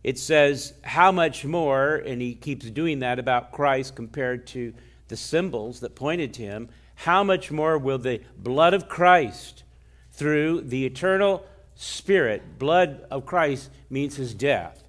[0.03, 4.73] It says, How much more, and he keeps doing that about Christ compared to
[5.07, 9.63] the symbols that pointed to him, how much more will the blood of Christ
[10.11, 11.45] through the eternal
[11.75, 14.80] Spirit, blood of Christ means his death,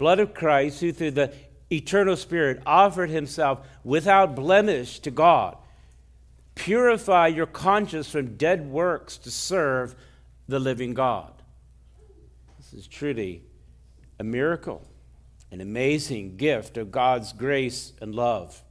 [0.00, 1.30] blood of Christ who through the
[1.70, 5.58] eternal Spirit offered himself without blemish to God,
[6.54, 9.94] purify your conscience from dead works to serve
[10.48, 11.30] the living God.
[12.56, 13.42] This is truly
[14.18, 14.88] a miracle,
[15.50, 18.62] an amazing gift of God's grace and love.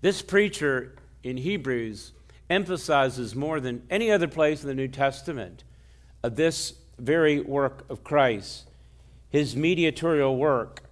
[0.00, 2.14] This preacher in Hebrews
[2.50, 5.62] emphasizes more than any other place in the New Testament
[6.24, 8.69] of this very work of Christ,
[9.30, 10.82] his mediatorial work,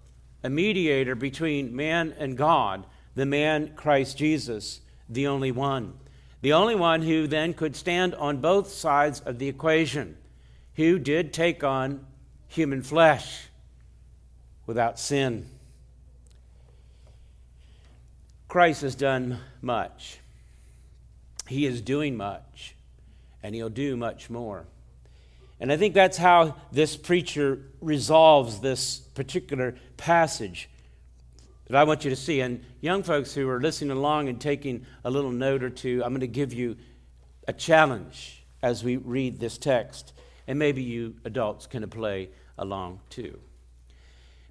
[0.42, 5.94] a mediator between man and God, the man Christ Jesus, the only one.
[6.40, 10.16] The only one who then could stand on both sides of the equation,
[10.76, 12.06] who did take on
[12.46, 13.48] human flesh
[14.66, 15.48] without sin.
[18.46, 20.20] Christ has done much.
[21.48, 22.76] He is doing much,
[23.42, 24.66] and he'll do much more.
[25.60, 30.68] And I think that's how this preacher resolves this particular passage
[31.66, 32.40] that I want you to see.
[32.40, 36.10] And young folks who are listening along and taking a little note or two, I'm
[36.10, 36.76] going to give you
[37.46, 40.12] a challenge as we read this text.
[40.46, 43.38] And maybe you adults can play along too.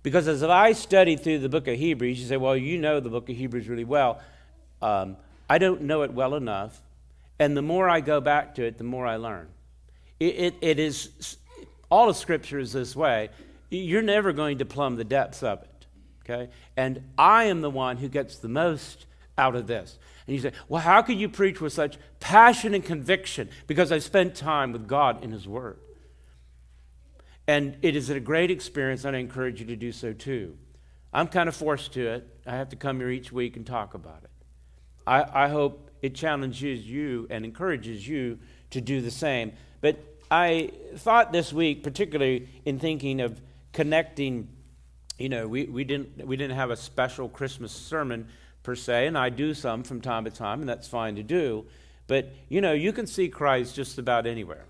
[0.04, 3.10] Because as I studied through the book of Hebrews, you say, well, you know the
[3.10, 4.22] book of Hebrews really well.
[4.82, 5.18] Um,
[5.50, 6.82] I don't know it well enough.
[7.40, 9.48] And the more I go back to it, the more I learn.
[10.20, 11.38] It, it, it is,
[11.90, 13.30] all of Scripture is this way.
[13.70, 15.86] You're never going to plumb the depths of it.
[16.24, 16.52] Okay?
[16.76, 19.06] And I am the one who gets the most
[19.38, 19.98] out of this.
[20.26, 23.50] And you say, well, how could you preach with such passion and conviction?
[23.66, 25.80] Because I spent time with God in His Word.
[27.48, 30.58] And it is a great experience, and I encourage you to do so too.
[31.14, 32.28] I'm kind of forced to it.
[32.46, 34.30] I have to come here each week and talk about it.
[35.06, 38.40] I, I hope it challenges you and encourages you
[38.72, 39.54] to do the same.
[39.80, 39.98] But
[40.30, 43.40] I thought this week, particularly in thinking of
[43.72, 44.50] connecting,
[45.18, 48.28] you know, we, we, didn't, we didn't have a special Christmas sermon
[48.64, 51.66] per se, and I do some from time to time, and that's fine to do.
[52.08, 54.66] But, you know, you can see Christ just about anywhere.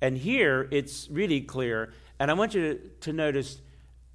[0.00, 3.60] And here it's really clear, and I want you to, to notice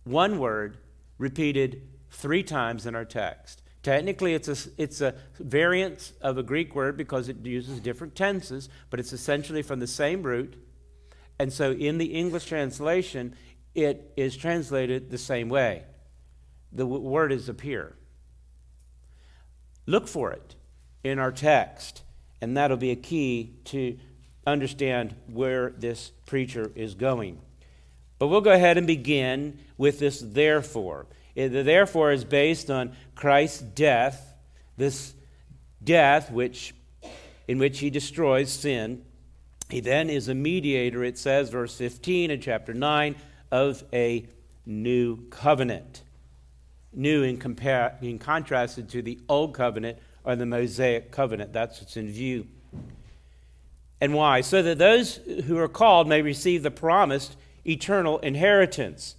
[0.03, 0.77] one word
[1.17, 3.60] repeated three times in our text.
[3.83, 8.69] Technically, it's a, it's a variant of a Greek word because it uses different tenses,
[8.89, 10.55] but it's essentially from the same root.
[11.39, 13.35] And so in the English translation,
[13.73, 15.83] it is translated the same way.
[16.71, 17.95] The w- word is appear.
[19.87, 20.55] Look for it
[21.03, 22.03] in our text,
[22.39, 23.97] and that'll be a key to
[24.45, 27.39] understand where this preacher is going.
[28.19, 31.07] But we'll go ahead and begin with this therefore.
[31.33, 34.33] The therefore is based on Christ's death,
[34.77, 35.13] this
[35.83, 36.73] death which
[37.47, 39.05] in which he destroys sin.
[39.69, 43.15] He then is a mediator, it says, verse 15 in chapter 9,
[43.51, 44.25] of a
[44.65, 46.01] new covenant.
[46.93, 51.53] New in, compare, in contrasted to the old covenant or the Mosaic covenant.
[51.53, 52.47] That's what's in view.
[54.01, 54.41] And why?
[54.41, 57.35] So that those who are called may receive the promised
[57.67, 59.15] eternal inheritance.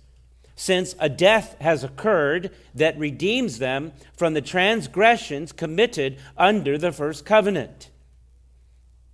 [0.54, 7.24] Since a death has occurred that redeems them from the transgressions committed under the first
[7.24, 7.90] covenant.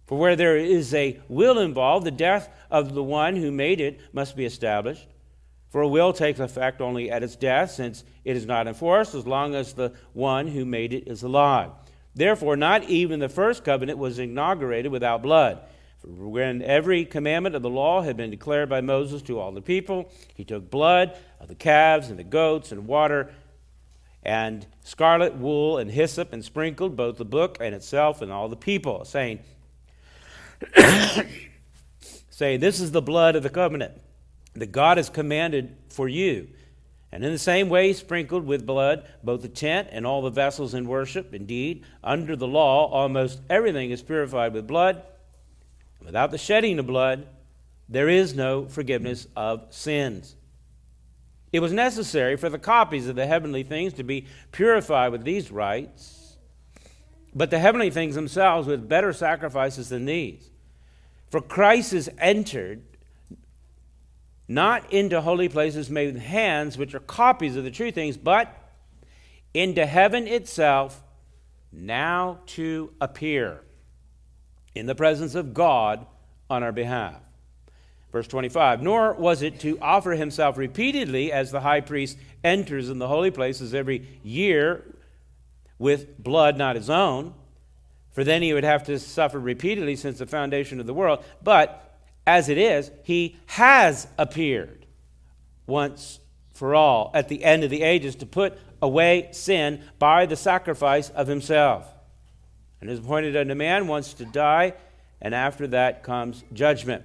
[0.06, 4.00] For where there is a will involved, the death of the one who made it
[4.12, 5.06] must be established.
[5.68, 9.26] For a will takes effect only at its death, since it is not enforced as
[9.26, 11.70] long as the one who made it is alive.
[12.14, 15.60] Therefore, not even the first covenant was inaugurated without blood.
[16.08, 20.10] When every commandment of the law had been declared by Moses to all the people,
[20.34, 23.30] he took blood of the calves and the goats and water
[24.22, 28.56] and scarlet wool and hyssop and sprinkled both the book and itself and all the
[28.56, 29.40] people, saying,
[32.30, 33.92] saying, This is the blood of the covenant
[34.54, 36.48] that God has commanded for you.
[37.12, 40.72] And in the same way, sprinkled with blood both the tent and all the vessels
[40.72, 41.34] in worship.
[41.34, 45.02] Indeed, under the law, almost everything is purified with blood.
[46.08, 47.26] Without the shedding of blood,
[47.86, 50.36] there is no forgiveness of sins.
[51.52, 55.50] It was necessary for the copies of the heavenly things to be purified with these
[55.50, 56.38] rites,
[57.34, 60.48] but the heavenly things themselves with better sacrifices than these.
[61.28, 62.84] For Christ is entered
[64.48, 68.50] not into holy places made with hands, which are copies of the true things, but
[69.52, 71.02] into heaven itself,
[71.70, 73.60] now to appear
[74.74, 76.06] in the presence of God
[76.50, 77.20] on our behalf.
[78.12, 82.98] Verse 25, nor was it to offer himself repeatedly as the high priest enters in
[82.98, 84.82] the holy places every year
[85.78, 87.34] with blood not his own,
[88.12, 91.22] for then he would have to suffer repeatedly since the foundation of the world.
[91.42, 94.86] But as it is, he has appeared
[95.66, 96.18] once
[96.54, 101.10] for all at the end of the ages to put away sin by the sacrifice
[101.10, 101.86] of himself.
[102.80, 104.74] And is appointed unto man once to die,
[105.20, 107.04] and after that comes judgment.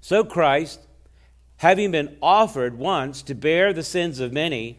[0.00, 0.80] So Christ,
[1.56, 4.78] having been offered once to bear the sins of many,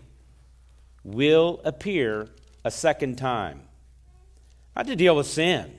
[1.03, 2.29] will appear
[2.63, 3.61] a second time.
[4.75, 5.73] Not to deal with sin,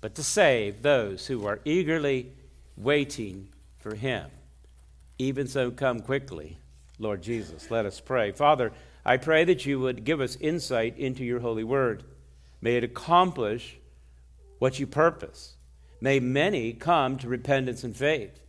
[0.00, 2.32] but to save those who are eagerly
[2.76, 4.30] waiting for him.
[5.18, 6.58] Even so, come quickly,
[6.98, 7.70] Lord Jesus.
[7.70, 8.32] Let us pray.
[8.32, 8.72] Father,
[9.04, 12.04] I pray that you would give us insight into your holy word.
[12.64, 13.76] May it accomplish
[14.58, 15.56] what you purpose.
[16.00, 18.40] May many come to repentance and faith,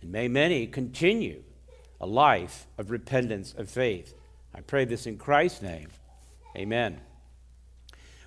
[0.00, 1.42] and may many continue
[2.00, 4.14] a life of repentance and faith.
[4.54, 5.88] I pray this in Christ's name.
[6.56, 7.00] Amen.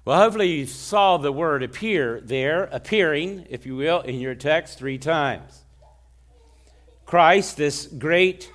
[0.03, 4.77] Well, hopefully you saw the word appear there, appearing, if you will, in your text
[4.77, 5.63] three times.
[7.05, 8.51] Christ, this great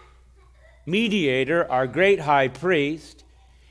[0.84, 3.23] mediator, our great high priest,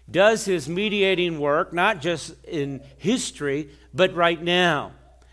[0.09, 4.91] does his mediating work not just in history, but right now.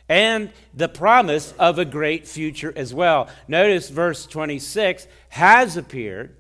[0.09, 3.29] And the promise of a great future as well.
[3.47, 6.37] Notice verse 26 has appeared,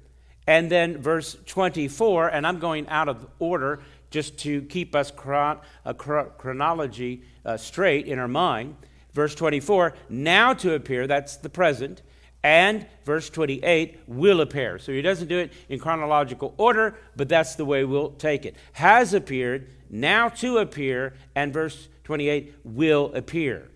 [0.47, 5.61] and then verse 24, and I'm going out of order just to keep us chron-
[5.85, 8.75] chronology uh, straight in our mind.
[9.13, 12.03] Verse 24, now to appear, that's the present,
[12.43, 14.79] and verse 28, will appear.
[14.79, 18.57] So he doesn't do it in chronological order, but that's the way we'll take it.
[18.73, 23.69] Has appeared, now to appear, and verse 28, will appear.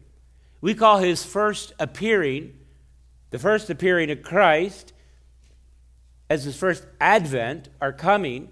[0.61, 2.55] We call his first appearing,
[3.31, 4.93] the first appearing of Christ,
[6.31, 8.49] as his first advent, our coming,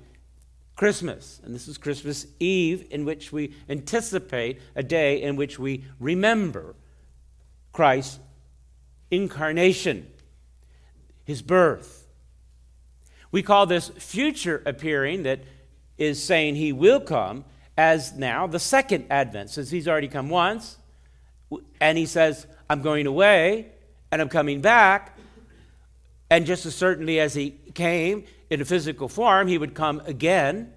[0.77, 1.41] Christmas.
[1.43, 6.75] And this is Christmas Eve, in which we anticipate a day in which we remember
[7.73, 8.19] Christ's
[9.13, 10.09] incarnation,
[11.25, 12.09] his birth.
[13.31, 15.41] We call this future appearing that
[15.99, 17.45] is saying he will come
[17.77, 20.79] as now the second advent, since he's already come once.
[21.81, 23.69] And he says, I'm going away
[24.11, 25.17] and I'm coming back.
[26.31, 30.73] And just as certainly as he came in a physical form, he would come again.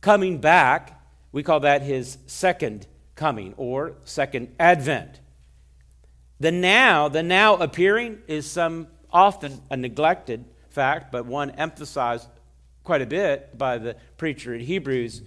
[0.00, 1.00] Coming back,
[1.32, 5.20] we call that his second coming or second advent.
[6.40, 12.28] The now, the now appearing is some often a neglected fact, but one emphasized
[12.84, 15.22] quite a bit by the preacher in Hebrews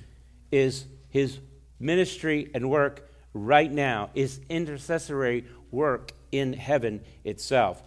[0.51, 1.39] is his
[1.79, 7.81] ministry and work right now, his intercessory work in heaven itself.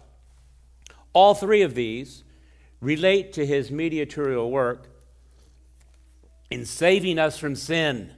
[1.13, 2.23] All three of these
[2.79, 4.87] relate to his mediatorial work
[6.51, 8.11] in saving us from sin,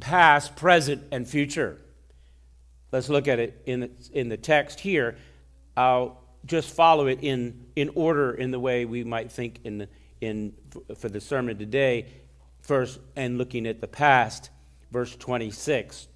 [0.00, 1.80] past, present, and future.
[2.92, 5.16] Let's look at it in the, in the text here.
[5.76, 9.86] I'll just follow it in, in order in the way we might think in,
[10.20, 10.54] in,
[10.96, 12.06] for the sermon today.
[12.62, 14.50] First, and looking at the past,
[14.90, 16.08] verse 26.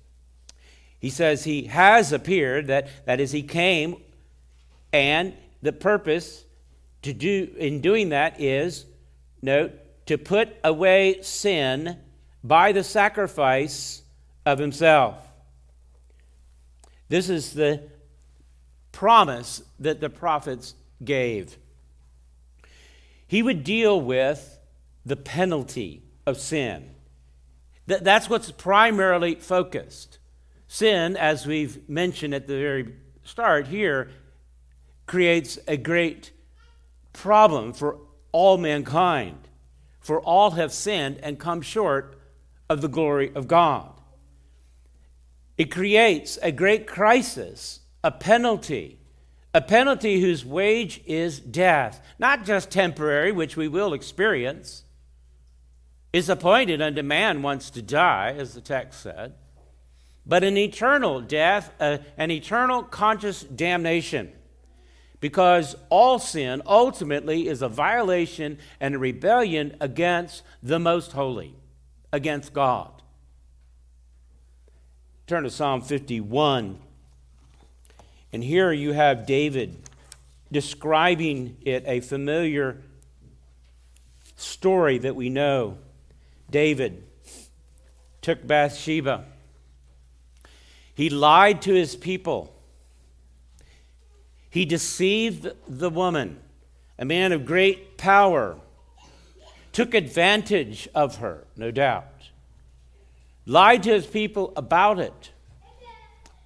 [0.99, 3.97] He says he has appeared, that, that is, he came,
[4.93, 6.45] and the purpose
[7.03, 8.87] to do in doing that is,
[9.43, 9.73] note,
[10.07, 11.99] to put away sin
[12.43, 14.03] by the sacrifice
[14.47, 15.17] of himself.
[17.15, 17.81] This is the
[18.91, 21.57] promise that the prophets gave.
[23.29, 24.59] He would deal with
[25.07, 26.91] the penalty of sin.
[27.87, 30.19] Th- that's what's primarily focused.
[30.67, 34.11] Sin, as we've mentioned at the very start here,
[35.07, 36.33] creates a great
[37.13, 38.01] problem for
[38.33, 39.39] all mankind.
[40.01, 42.21] For all have sinned and come short
[42.69, 43.94] of the glory of God.
[45.57, 48.99] It creates a great crisis, a penalty,
[49.53, 54.83] a penalty whose wage is death, not just temporary, which we will experience,
[56.13, 59.35] is appointed unto man once to die, as the text said,
[60.27, 64.33] but an eternal death, uh, an eternal conscious damnation.
[65.21, 71.55] Because all sin ultimately is a violation and a rebellion against the most holy,
[72.13, 72.94] against God.
[75.27, 76.79] Turn to Psalm 51.
[78.35, 79.75] And here you have David
[80.53, 82.83] describing it, a familiar
[84.37, 85.79] story that we know.
[86.51, 87.05] David
[88.21, 89.25] took Bathsheba.
[90.95, 92.55] He lied to his people.
[94.51, 96.39] He deceived the woman,
[96.99, 98.59] a man of great power,
[99.73, 102.14] took advantage of her, no doubt
[103.47, 105.33] lied to his people about it,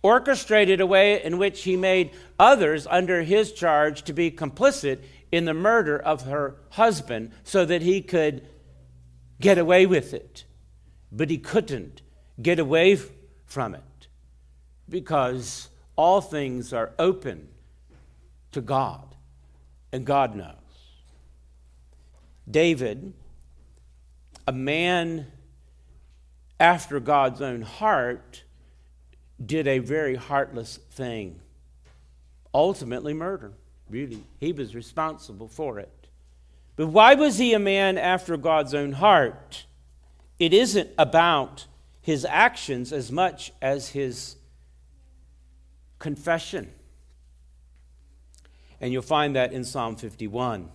[0.03, 5.44] orchestrated a way in which he made others under his charge to be complicit in
[5.44, 8.46] the murder of her husband so that he could
[9.40, 10.44] get away with it.
[11.11, 12.03] But he couldn't
[12.40, 12.99] get away
[13.46, 14.09] from it
[14.88, 17.49] because all things are open
[18.53, 19.16] to God,
[19.92, 20.55] and God knows.
[22.51, 23.12] David,
[24.46, 25.26] a man
[26.61, 28.43] after God's own heart,
[29.45, 31.41] did a very heartless thing.
[32.53, 33.53] Ultimately, murder.
[33.89, 36.09] Really, he was responsible for it.
[36.77, 39.67] But why was he a man after God's own heart?
[40.39, 41.67] It isn't about
[42.01, 44.37] his actions as much as his
[45.99, 46.73] confession.
[48.81, 50.71] And you'll find that in Psalm 51.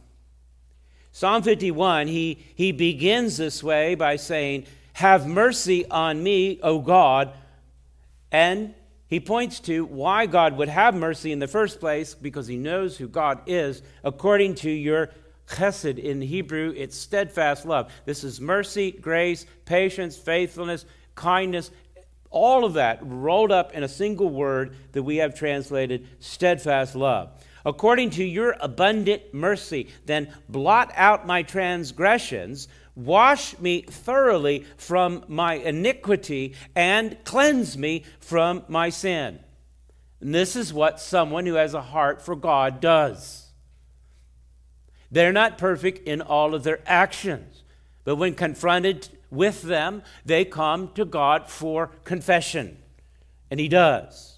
[1.12, 7.34] Psalm 51, he, he begins this way by saying, have mercy on me, O God.
[8.32, 8.74] And
[9.08, 12.98] he points to why God would have mercy in the first place because he knows
[12.98, 15.10] who God is according to your
[15.48, 17.91] chesed in Hebrew, it's steadfast love.
[18.06, 20.86] This is mercy, grace, patience, faithfulness,
[21.16, 21.70] kindness,
[22.30, 27.30] all of that rolled up in a single word that we have translated steadfast love.
[27.66, 35.56] According to your abundant mercy, then blot out my transgressions Wash me thoroughly from my
[35.56, 39.39] iniquity and cleanse me from my sin.
[40.22, 43.48] And this is what someone who has a heart for God does.
[45.12, 47.64] They're not perfect in all of their actions,
[48.04, 52.78] but when confronted with them, they come to God for confession.
[53.52, 54.38] And He does.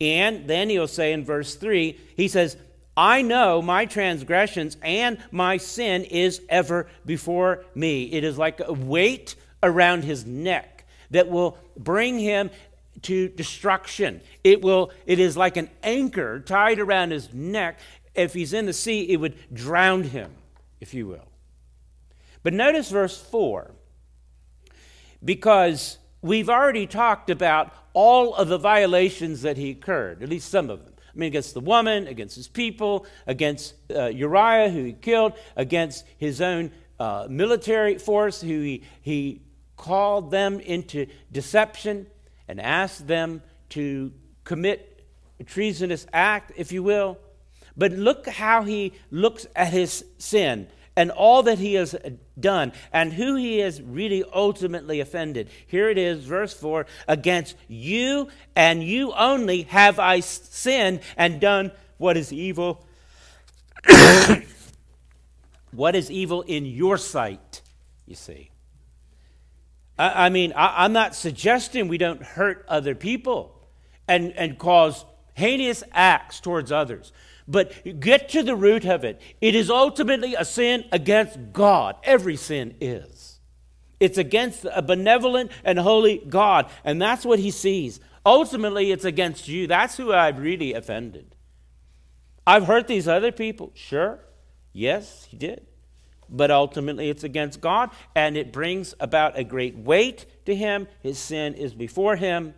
[0.00, 2.56] And then He'll say in verse 3, He says,
[2.98, 8.02] I know my transgressions and my sin is ever before me.
[8.06, 12.50] It is like a weight around his neck that will bring him
[13.02, 14.20] to destruction.
[14.42, 17.78] It will it is like an anchor tied around his neck.
[18.16, 20.32] If he's in the sea, it would drown him,
[20.80, 21.28] if you will.
[22.42, 23.70] But notice verse 4.
[25.24, 30.68] Because we've already talked about all of the violations that he incurred, at least some
[30.68, 30.87] of them.
[31.18, 36.04] I mean, against the woman, against his people, against uh, Uriah, who he killed, against
[36.16, 39.42] his own uh, military force, who he, he
[39.76, 42.06] called them into deception
[42.46, 44.12] and asked them to
[44.44, 45.04] commit
[45.40, 47.18] a treasonous act, if you will.
[47.76, 50.68] But look how he looks at his sin
[50.98, 51.94] and all that he has
[52.40, 55.48] done and who he has really ultimately offended.
[55.68, 61.70] Here it is, verse 4 Against you and you only have I sinned and done
[61.98, 62.84] what is evil.
[65.70, 67.62] what is evil in your sight,
[68.04, 68.50] you see.
[69.96, 73.54] I, I mean, I, I'm not suggesting we don't hurt other people
[74.08, 75.04] and, and cause
[75.34, 77.12] heinous acts towards others.
[77.48, 79.20] But get to the root of it.
[79.40, 81.96] It is ultimately a sin against God.
[82.04, 83.40] Every sin is.
[83.98, 86.70] It's against a benevolent and holy God.
[86.84, 88.00] And that's what he sees.
[88.24, 89.66] Ultimately, it's against you.
[89.66, 91.34] That's who I've really offended.
[92.46, 93.72] I've hurt these other people.
[93.74, 94.20] Sure.
[94.72, 95.66] Yes, he did.
[96.28, 100.86] But ultimately, it's against God, and it brings about a great weight to him.
[101.02, 102.54] His sin is before him.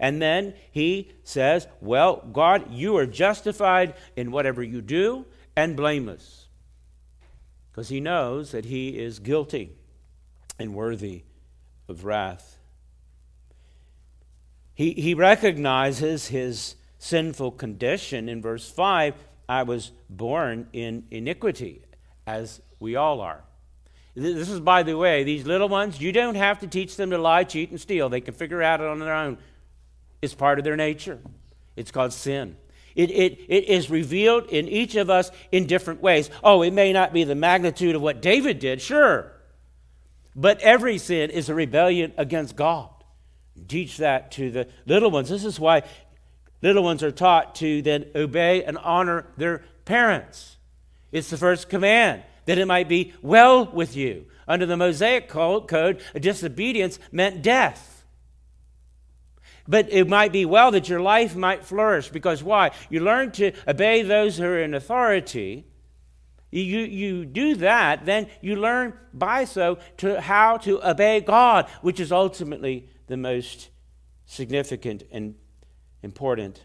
[0.00, 6.48] And then he says, Well, God, you are justified in whatever you do and blameless.
[7.70, 9.76] Because he knows that he is guilty
[10.58, 11.22] and worthy
[11.86, 12.56] of wrath.
[14.74, 19.14] He, he recognizes his sinful condition in verse 5
[19.48, 21.82] I was born in iniquity,
[22.26, 23.42] as we all are.
[24.14, 27.18] This is, by the way, these little ones, you don't have to teach them to
[27.18, 28.08] lie, cheat, and steal.
[28.08, 29.38] They can figure out it on their own.
[30.22, 31.20] It's part of their nature.
[31.76, 32.56] It's called sin.
[32.94, 36.28] It, it, it is revealed in each of us in different ways.
[36.42, 39.32] Oh, it may not be the magnitude of what David did, sure.
[40.34, 42.90] But every sin is a rebellion against God.
[43.68, 45.28] Teach that to the little ones.
[45.28, 45.82] This is why
[46.62, 50.56] little ones are taught to then obey and honor their parents.
[51.12, 54.26] It's the first command that it might be well with you.
[54.48, 57.99] Under the Mosaic code, disobedience meant death.
[59.70, 62.72] But it might be well that your life might flourish because why?
[62.90, 65.64] You learn to obey those who are in authority.
[66.50, 72.00] You, you do that, then you learn by so to how to obey God, which
[72.00, 73.70] is ultimately the most
[74.26, 75.36] significant and
[76.02, 76.64] important.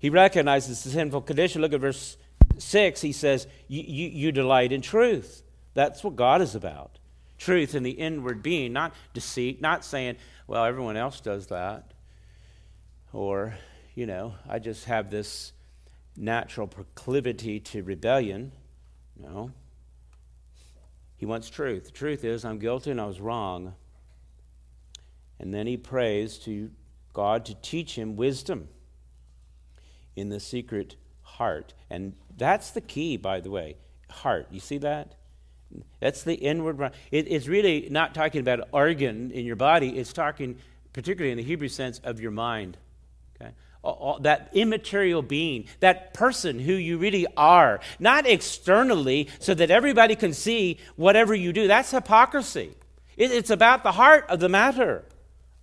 [0.00, 1.60] He recognizes the sinful condition.
[1.62, 2.16] Look at verse
[2.58, 3.00] 6.
[3.02, 5.44] He says, you, you, you delight in truth.
[5.74, 6.98] That's what God is about.
[7.40, 11.94] Truth in the inward being, not deceit, not saying, well, everyone else does that.
[13.14, 13.54] Or,
[13.94, 15.52] you know, I just have this
[16.18, 18.52] natural proclivity to rebellion.
[19.16, 19.52] No.
[21.16, 21.86] He wants truth.
[21.86, 23.74] The truth is, I'm guilty and I was wrong.
[25.38, 26.70] And then he prays to
[27.14, 28.68] God to teach him wisdom
[30.14, 31.72] in the secret heart.
[31.88, 33.78] And that's the key, by the way.
[34.10, 34.48] Heart.
[34.50, 35.14] You see that?
[36.00, 36.92] That's the inward.
[37.10, 39.98] It, it's really not talking about organ in your body.
[39.98, 40.56] It's talking,
[40.92, 42.76] particularly in the Hebrew sense, of your mind.
[43.40, 43.52] Okay?
[43.82, 50.16] All, that immaterial being, that person who you really are, not externally so that everybody
[50.16, 51.66] can see whatever you do.
[51.68, 52.74] That's hypocrisy.
[53.16, 55.04] It, it's about the heart of the matter,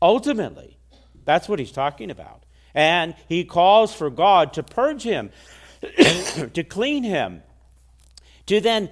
[0.02, 0.78] ultimately.
[1.26, 2.44] That's what he's talking about.
[2.74, 5.32] And he calls for God to purge him,
[6.54, 7.44] to clean him,
[8.46, 8.90] to then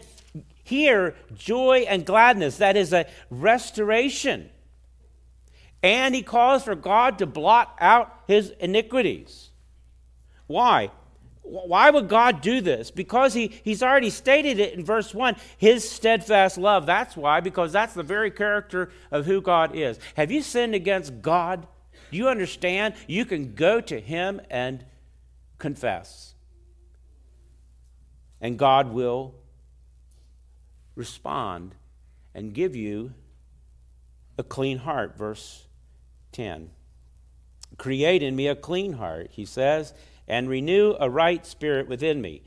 [0.65, 2.57] hear joy and gladness.
[2.57, 4.49] That is a restoration.
[5.81, 9.51] And he calls for God to blot out his iniquities.
[10.47, 10.91] Why?
[11.43, 12.89] Why would God do this?
[12.89, 16.87] Because he, he's already stated it in verse 1 his steadfast love.
[16.87, 19.99] That's why, because that's the very character of who God is.
[20.15, 21.67] Have you sinned against God?
[22.11, 22.95] Do you understand?
[23.07, 24.83] You can go to Him and
[25.59, 26.33] confess.
[28.41, 29.35] And God will
[30.95, 31.75] respond
[32.33, 33.13] and give you
[34.37, 35.17] a clean heart.
[35.17, 35.67] Verse
[36.31, 36.69] 10.
[37.77, 39.93] Create in me a clean heart, he says,
[40.27, 42.41] and renew a right spirit within me.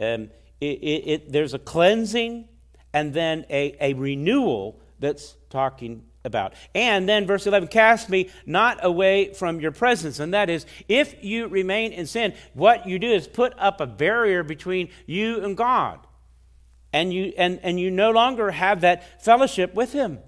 [0.00, 0.30] Um,
[0.60, 2.48] it, it, it, there's a cleansing
[2.92, 6.54] and then a, a renewal that's talking about.
[6.74, 10.18] And then verse 11, cast me not away from your presence.
[10.18, 13.86] And that is, if you remain in sin, what you do is put up a
[13.86, 16.06] barrier between you and God.
[16.94, 20.20] And you, and, and you no longer have that fellowship with Him.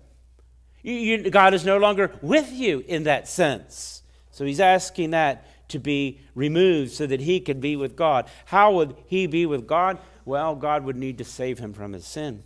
[0.83, 4.03] You, you, God is no longer with you in that sense.
[4.33, 8.29] So he's asking that to be removed so that he can be with God.
[8.47, 10.01] How would he be with God?
[10.25, 12.43] Well, God would need to save him from his sin.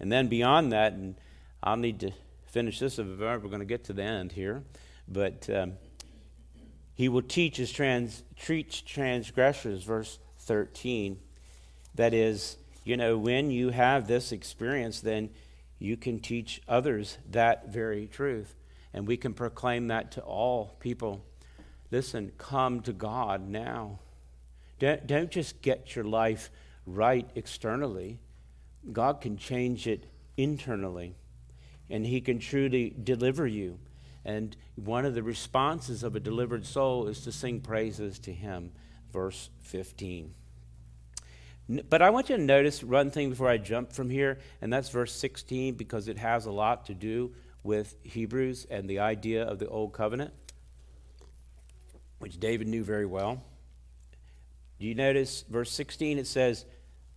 [0.00, 1.16] And then beyond that, and
[1.62, 2.12] I'll need to
[2.46, 4.62] finish this if we're going to get to the end here.
[5.06, 5.74] But um,
[6.94, 11.18] he will teach his trans, treat transgressors, verse 13.
[11.94, 15.30] That is, you know, when you have this experience, then
[15.78, 18.54] you can teach others that very truth.
[18.94, 21.24] And we can proclaim that to all people.
[21.90, 23.98] Listen, come to God now.
[24.78, 26.50] Don't, don't just get your life
[26.86, 28.18] right externally,
[28.90, 30.06] God can change it
[30.36, 31.14] internally
[31.88, 33.78] and He can truly deliver you.
[34.24, 38.72] And one of the responses of a delivered soul is to sing praises to Him.
[39.12, 40.34] Verse 15.
[41.68, 44.88] But I want you to notice one thing before I jump from here, and that's
[44.88, 47.32] verse 16 because it has a lot to do
[47.62, 50.32] with Hebrews and the idea of the Old Covenant,
[52.18, 53.42] which David knew very well.
[54.80, 56.18] Do you notice verse 16?
[56.18, 56.64] It says,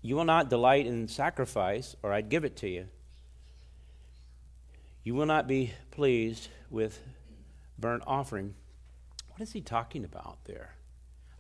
[0.02, 2.88] You will not delight in sacrifice, or I'd give it to you.
[5.04, 7.00] You will not be pleased with
[7.80, 8.54] burnt offering.
[9.30, 10.76] What is he talking about there?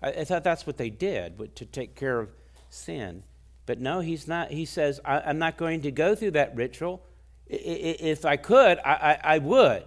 [0.02, 2.32] I, I thought that's what they did, but to take care of
[2.70, 3.24] sin.
[3.66, 4.52] But no, he's not.
[4.52, 7.04] He says, I, am not going to go through that ritual.
[7.52, 7.58] I, I,
[8.00, 9.84] if I could, I, I would.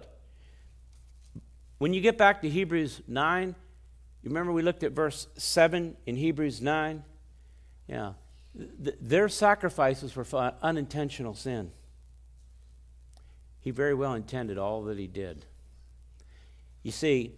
[1.77, 3.55] When you get back to Hebrews 9,
[4.21, 7.03] you remember we looked at verse 7 in Hebrews 9?
[7.87, 8.13] Yeah.
[8.57, 11.71] Th- their sacrifices were for unintentional sin.
[13.61, 15.45] He very well intended all that he did.
[16.83, 17.35] You see,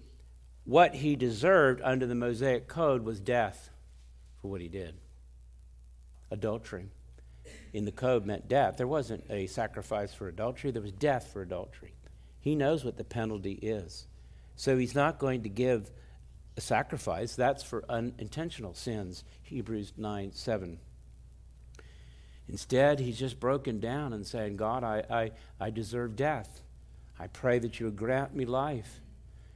[0.66, 3.70] what he deserved under the Mosaic Code was death
[4.42, 4.96] for what he did.
[6.32, 6.90] Adultery
[7.74, 8.78] in the code meant death.
[8.78, 11.94] There wasn't a sacrifice for adultery, there was death for adultery.
[12.40, 14.08] He knows what the penalty is.
[14.56, 15.92] So he's not going to give
[16.58, 17.36] a sacrifice.
[17.36, 19.24] That's for unintentional sins.
[19.44, 20.80] Hebrews 9 7.
[22.50, 26.62] Instead, he's just broken down and saying, God, I, I, I deserve death.
[27.18, 29.00] I pray that you would grant me life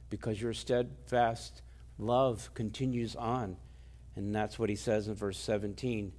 [0.08, 1.62] because your steadfast
[1.98, 3.56] love continues on.
[4.14, 6.12] And that's what he says in verse 17.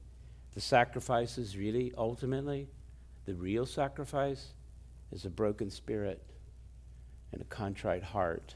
[0.58, 2.68] The sacrifice is really, ultimately,
[3.28, 4.54] the real sacrifice
[5.12, 6.20] is a broken spirit
[7.32, 8.56] and a contrite heart.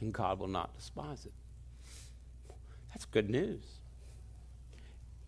[0.00, 1.34] And God will not despise it.
[2.88, 3.60] That's good news.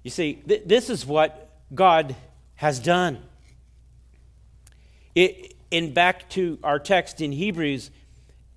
[0.03, 2.17] You see, th- this is what God
[2.55, 3.19] has done.
[5.15, 7.91] It, in back to our text in Hebrews,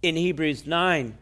[0.01, 1.17] in Hebrews 9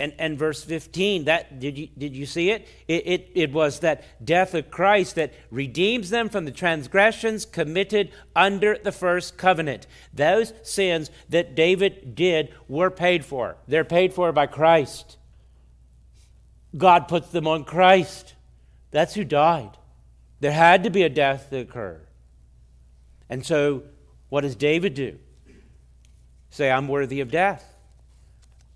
[0.00, 2.68] and, and verse 15, that did you, did you see it?
[2.86, 3.30] It, it?
[3.34, 8.92] it was that death of Christ that redeems them from the transgressions committed under the
[8.92, 9.86] first covenant.
[10.12, 13.56] Those sins that David did were paid for.
[13.66, 15.16] They're paid for by Christ.
[16.76, 18.34] God puts them on Christ.
[18.92, 19.76] That's who died.
[20.40, 22.06] There had to be a death that occurred.
[23.28, 23.82] And so,
[24.28, 25.18] what does David do?
[26.50, 27.77] Say, I'm worthy of death.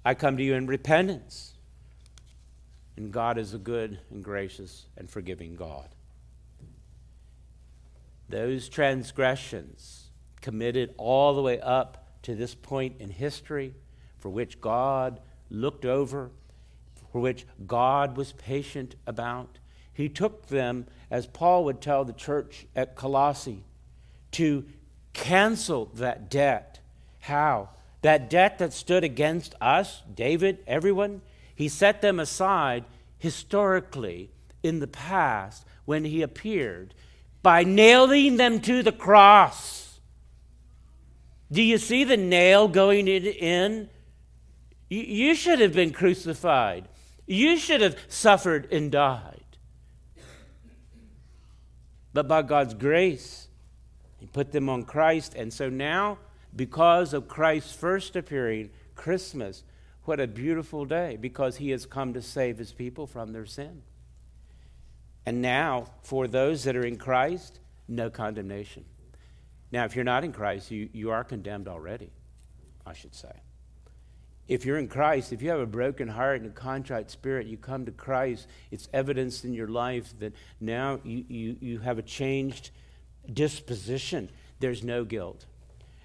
[0.05, 1.55] I come to you in repentance.
[2.97, 5.89] And God is a good and gracious and forgiving God.
[8.29, 10.11] Those transgressions
[10.41, 13.75] committed all the way up to this point in history,
[14.19, 15.21] for which God
[15.51, 16.31] looked over,
[17.13, 19.59] for which God was patient about,
[19.93, 23.65] he took them, as Paul would tell the church at Colossae,
[24.33, 24.65] to
[25.13, 26.81] cancel that debt.
[27.21, 27.71] How?
[28.03, 31.23] That debt that stood against us, David, everyone,
[31.55, 32.85] he set them aside
[33.19, 34.31] historically
[34.63, 36.95] in the past when he appeared
[37.43, 40.01] by nailing them to the cross.
[41.51, 43.89] Do you see the nail going in?
[44.89, 46.89] You should have been crucified.
[47.27, 49.41] You should have suffered and died.
[52.13, 53.49] But by God's grace,
[54.19, 55.35] He put them on Christ.
[55.35, 56.19] And so now,
[56.55, 59.65] because of Christ's first appearing, Christmas,
[60.05, 63.83] what a beautiful day, because He has come to save His people from their sin.
[65.25, 68.85] And now, for those that are in Christ, no condemnation.
[69.71, 72.11] Now, if you're not in Christ, you, you are condemned already,
[72.85, 73.33] I should say
[74.49, 77.57] if you're in Christ, if you have a broken heart and a contrite spirit, you
[77.57, 82.03] come to Christ, it's evidence in your life that now you, you, you have a
[82.03, 82.71] changed
[83.33, 84.29] disposition.
[84.59, 85.47] There's no guilt,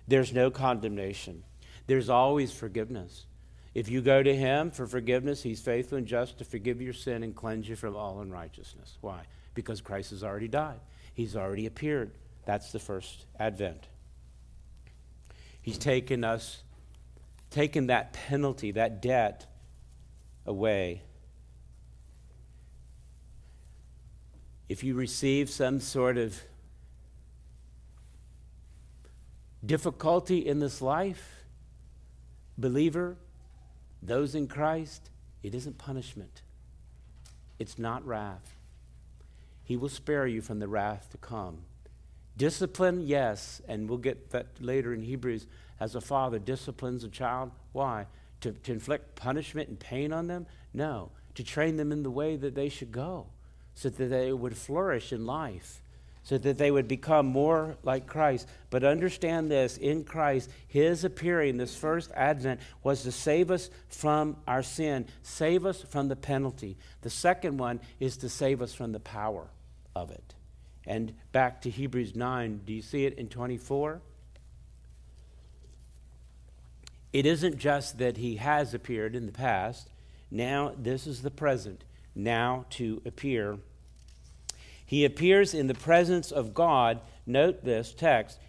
[0.07, 1.43] there's no condemnation,
[1.87, 3.25] there's always forgiveness.
[3.73, 7.21] If you go to Him for forgiveness, He's faithful and just to forgive your sin
[7.23, 8.97] and cleanse you from all unrighteousness.
[9.01, 9.21] Why?
[9.53, 10.79] Because Christ has already died,
[11.13, 12.11] He's already appeared.
[12.45, 13.87] That's the first advent.
[15.61, 16.63] He's taken us
[17.49, 19.45] taken that penalty, that debt
[20.45, 21.01] away.
[24.69, 26.41] If you receive some sort of
[29.65, 31.43] difficulty in this life,
[32.57, 33.15] believer,
[34.01, 35.09] those in Christ,
[35.43, 36.41] it isn't punishment.
[37.59, 38.55] It's not wrath.
[39.63, 41.59] He will spare you from the wrath to come.
[42.37, 45.47] Discipline, yes, and we'll get that later in Hebrews
[45.79, 47.51] as a father disciplines a child.
[47.73, 48.05] Why?
[48.41, 50.45] To, to inflict punishment and pain on them?
[50.73, 51.09] No.
[51.35, 53.27] To train them in the way that they should go
[53.73, 55.81] so that they would flourish in life,
[56.27, 58.49] so that they would become more like Christ.
[58.69, 64.35] But understand this in Christ, His appearing, this first advent, was to save us from
[64.45, 66.75] our sin, save us from the penalty.
[66.99, 69.47] The second one is to save us from the power
[69.95, 70.35] of it.
[70.85, 74.01] And back to Hebrews 9, do you see it in 24?
[77.13, 79.89] It isn't just that he has appeared in the past,
[80.29, 83.59] now this is the present, now to appear.
[84.87, 88.39] He appears in the presence of God, note this text,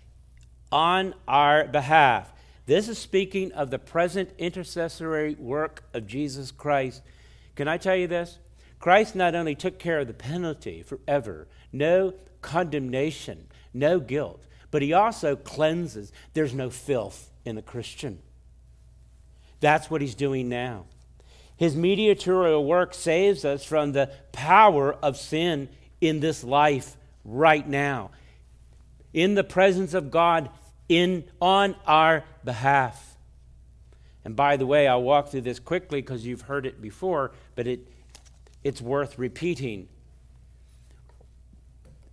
[0.71, 2.33] on our behalf.
[2.65, 7.03] This is speaking of the present intercessory work of Jesus Christ.
[7.57, 8.39] Can I tell you this?
[8.79, 14.93] Christ not only took care of the penalty forever, no condemnation, no guilt, but he
[14.93, 16.13] also cleanses.
[16.35, 18.21] There's no filth in the Christian.
[19.59, 20.85] That's what he's doing now.
[21.57, 25.69] His mediatorial work saves us from the power of sin
[26.01, 28.11] in this life right now,
[29.13, 30.51] in the presence of God,
[30.89, 33.17] in, on our behalf.
[34.25, 37.67] And by the way, I'll walk through this quickly because you've heard it before, but
[37.67, 37.81] it,
[38.65, 39.89] it's worth repeating.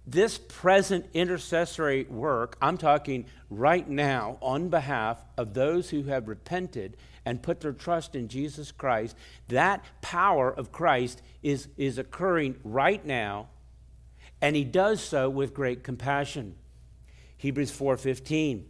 [0.08, 6.96] This present intercessory work, I'm talking right now on behalf of those who have repented
[7.26, 9.16] and put their trust in Jesus Christ,
[9.48, 13.48] that power of Christ is, is occurring right now,
[14.46, 16.54] and he does so with great compassion.
[17.36, 18.68] Hebrews 4:15.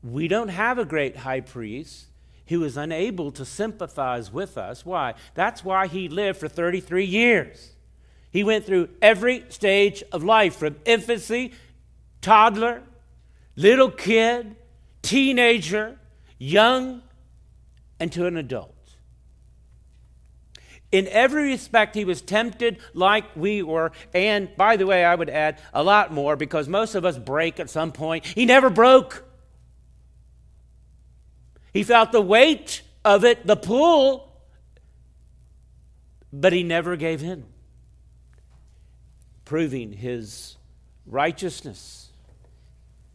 [0.00, 2.06] We don't have a great high priest
[2.46, 4.86] who is unable to sympathize with us.
[4.86, 5.14] Why?
[5.34, 7.74] That's why he lived for 33 years.
[8.30, 11.54] He went through every stage of life from infancy,
[12.20, 12.84] toddler,
[13.56, 14.54] little kid,
[15.02, 15.98] teenager,
[16.38, 17.02] young,
[17.98, 18.75] and to an adult.
[20.96, 23.92] In every respect, he was tempted like we were.
[24.14, 27.60] And by the way, I would add a lot more because most of us break
[27.60, 28.24] at some point.
[28.24, 29.22] He never broke.
[31.74, 34.32] He felt the weight of it, the pull,
[36.32, 37.44] but he never gave in,
[39.44, 40.56] proving his
[41.04, 42.05] righteousness.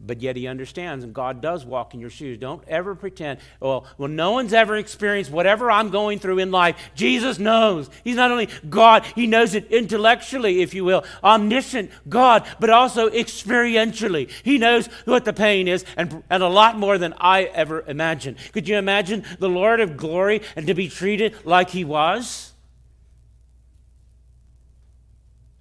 [0.04, 2.36] But yet he understands, and God does walk in your shoes.
[2.36, 6.76] Don't ever pretend, well, well, no one's ever experienced whatever I'm going through in life.
[6.96, 7.88] Jesus knows.
[8.02, 13.10] He's not only God, he knows it intellectually, if you will, omniscient God, but also
[13.10, 14.28] experientially.
[14.42, 18.38] He knows what the pain is, and, and a lot more than I ever imagined.
[18.52, 22.54] Could you imagine the Lord of glory and to be treated like he was?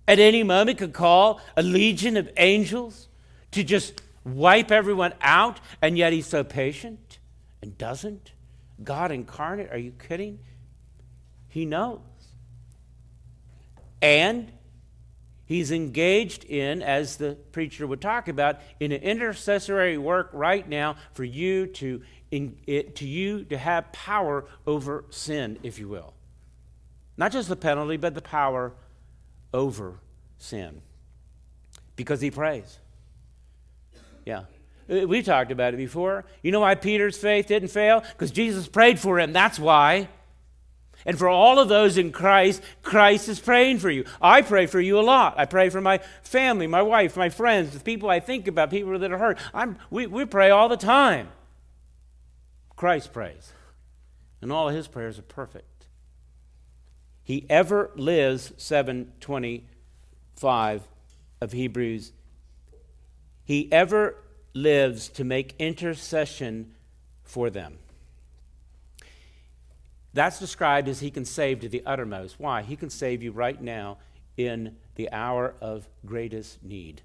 [0.07, 3.07] At any moment could call a legion of angels
[3.51, 7.19] to just wipe everyone out, and yet he's so patient
[7.61, 8.33] and doesn't?
[8.83, 10.39] God incarnate, are you kidding?
[11.47, 11.99] He knows.
[14.01, 14.51] And
[15.45, 20.95] he's engaged in, as the preacher would talk about, in an intercessory work right now
[21.13, 26.13] for you to, in, it, to you to have power over sin, if you will.
[27.17, 28.73] Not just the penalty, but the power
[29.53, 29.99] over
[30.37, 30.81] sin.
[31.95, 32.79] Because he prays.
[34.25, 34.43] Yeah.
[34.89, 36.25] Uh, we talked about it before.
[36.41, 38.01] You know why Peter's faith didn't fail?
[38.01, 39.33] Because Jesus prayed for him.
[39.33, 40.09] That's why.
[41.05, 44.05] And for all of those in Christ, Christ is praying for you.
[44.21, 45.33] I pray for you a lot.
[45.37, 48.99] I pray for my family, my wife, my friends, the people I think about, people
[48.99, 49.39] that are hurt.
[49.53, 51.29] I'm, we, we pray all the time.
[52.75, 53.53] Christ prays.
[54.41, 55.87] And all of his prayers are perfect.
[57.23, 60.83] He ever lives, 725
[61.39, 62.11] of Hebrews
[63.51, 64.15] he ever
[64.53, 66.71] lives to make intercession
[67.21, 67.77] for them.
[70.13, 72.39] That's described as he can save to the uttermost.
[72.39, 72.61] Why?
[72.61, 73.97] He can save you right now
[74.37, 77.01] in the hour of greatest need.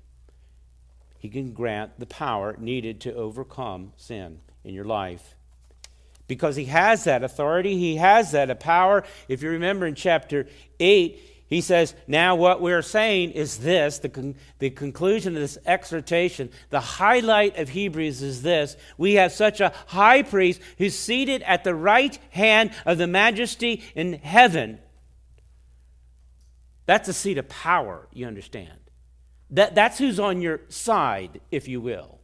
[1.18, 5.34] He can grant the power needed to overcome sin in your life.
[6.28, 9.02] Because he has that authority, he has that power.
[9.26, 10.46] If you remember in chapter
[10.78, 15.58] 8, he says, Now what we're saying is this the, con- the conclusion of this
[15.64, 18.76] exhortation, the highlight of Hebrews is this.
[18.98, 23.82] We have such a high priest who's seated at the right hand of the majesty
[23.94, 24.80] in heaven.
[26.86, 28.78] That's a seat of power, you understand.
[29.50, 32.18] That, that's who's on your side, if you will.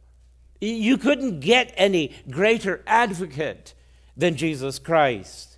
[0.59, 3.73] You couldn't get any greater advocate
[4.15, 5.52] than Jesus Christ.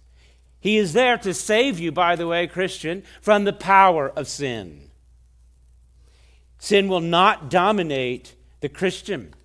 [0.66, 4.90] He is there to save you, by the way, Christian, from the power of sin.
[6.58, 9.36] Sin will not dominate the Christian.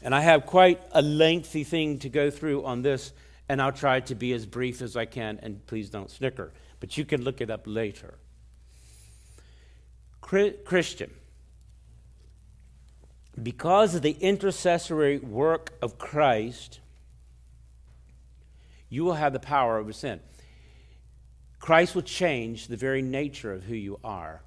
[0.00, 3.12] And I have quite a lengthy thing to go through on this,
[3.50, 6.54] and I'll try to be as brief as I can, and please don't snicker.
[6.80, 8.14] But you can look it up later.
[10.22, 11.10] Christian,
[13.42, 16.80] because of the intercessory work of Christ,
[18.94, 20.20] you will have the power over sin.
[21.58, 24.42] Christ will change the very nature of who you are.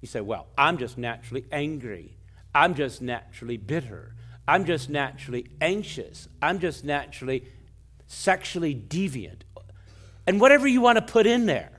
[0.00, 2.16] You say, Well, I'm just naturally angry.
[2.54, 4.14] I'm just naturally bitter.
[4.46, 6.28] I'm just naturally anxious.
[6.40, 7.44] I'm just naturally
[8.06, 9.42] sexually deviant.
[10.26, 11.72] And whatever you want to put in there.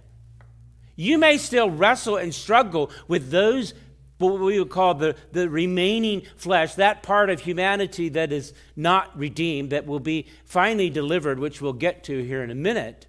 [0.96, 3.74] You may still wrestle and struggle with those
[4.20, 9.18] what we would call the, the remaining flesh, that part of humanity that is not
[9.18, 13.08] redeemed, that will be finally delivered, which we'll get to here in a minute.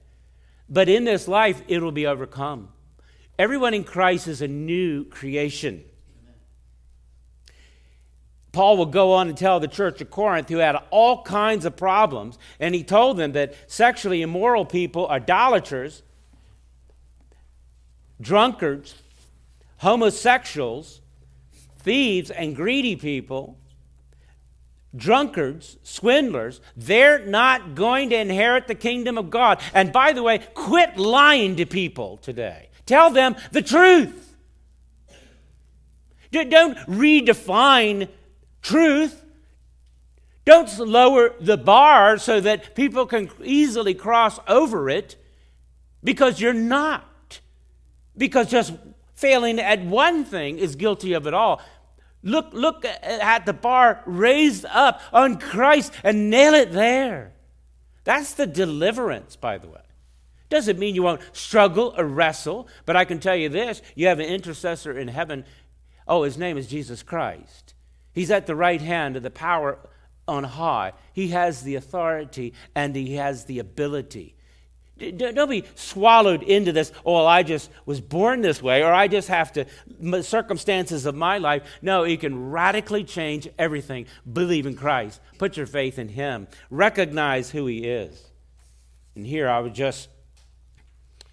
[0.69, 2.69] But in this life, it will be overcome.
[3.39, 5.85] Everyone in Christ is a new creation.
[8.53, 11.77] Paul will go on and tell the church of Corinth, who had all kinds of
[11.77, 16.03] problems, and he told them that sexually immoral people, idolaters,
[18.20, 18.95] drunkards,
[19.81, 21.01] homosexuals,
[21.78, 23.59] thieves, and greedy people,
[24.94, 29.61] drunkards, swindlers, they're not going to inherit the kingdom of God.
[29.73, 32.69] And by the way, quit lying to people today.
[32.85, 34.36] Tell them the truth.
[36.31, 38.09] Don't redefine
[38.61, 39.24] truth.
[40.44, 45.16] Don't lower the bar so that people can easily cross over it
[46.05, 47.40] because you're not.
[48.16, 48.74] Because just
[49.20, 51.60] failing at one thing is guilty of it all.
[52.22, 57.32] Look, look at the bar raised up on Christ and nail it there.
[58.05, 59.80] That's the deliverance, by the way.
[60.48, 64.18] Doesn't mean you won't struggle or wrestle, but I can tell you this you have
[64.18, 65.44] an intercessor in heaven.
[66.09, 67.74] Oh, his name is Jesus Christ.
[68.12, 69.78] He's at the right hand of the power
[70.26, 70.92] on high.
[71.12, 74.34] He has the authority and he has the ability.
[75.01, 79.28] Don't be swallowed into this, oh, I just was born this way, or I just
[79.28, 79.64] have to,
[80.22, 81.62] circumstances of my life.
[81.81, 84.06] No, you can radically change everything.
[84.31, 85.20] Believe in Christ.
[85.39, 86.48] Put your faith in Him.
[86.68, 88.31] Recognize who He is.
[89.14, 90.09] And here I would just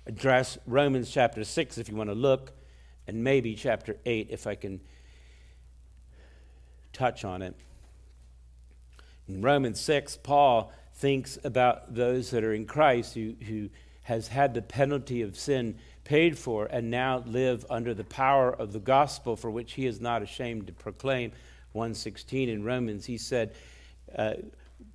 [0.06, 2.54] address Romans chapter 6 if you want to look,
[3.06, 4.80] and maybe chapter 8 if I can
[6.94, 7.56] touch on it.
[9.28, 13.70] In Romans 6, Paul thinks about those that are in Christ who, who
[14.02, 18.74] has had the penalty of sin paid for and now live under the power of
[18.74, 21.32] the gospel for which he is not ashamed to proclaim.
[21.74, 23.54] 116 in romans he said
[24.18, 24.34] uh,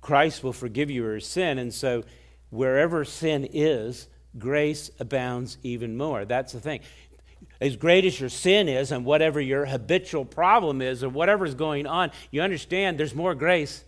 [0.01, 1.57] christ will forgive you your sin.
[1.57, 2.03] And so
[2.49, 4.07] wherever sin is
[4.37, 6.25] grace abounds even more.
[6.25, 6.81] That's the thing.
[7.61, 11.87] As great as your sin is and whatever your habitual problem is or whatever's going
[11.87, 13.85] on you understand there's more grace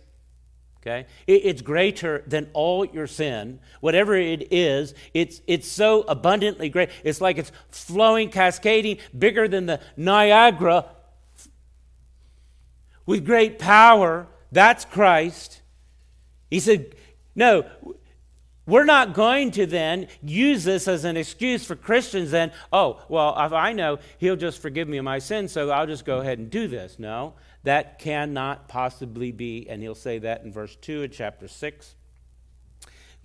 [0.86, 1.06] Okay?
[1.26, 3.58] it's greater than all your sin.
[3.80, 6.90] Whatever it is, it's, it's so abundantly great.
[7.02, 10.86] It's like it's flowing, cascading, bigger than the Niagara
[13.04, 14.28] with great power.
[14.52, 15.60] That's Christ.
[16.50, 16.94] He said,
[17.34, 17.66] No,
[18.66, 23.34] we're not going to then use this as an excuse for Christians, then, oh, well,
[23.38, 26.50] if I know he'll just forgive me my sins, so I'll just go ahead and
[26.50, 26.98] do this.
[26.98, 27.34] No.
[27.66, 31.96] That cannot possibly be, and he'll say that in verse 2 of chapter 6.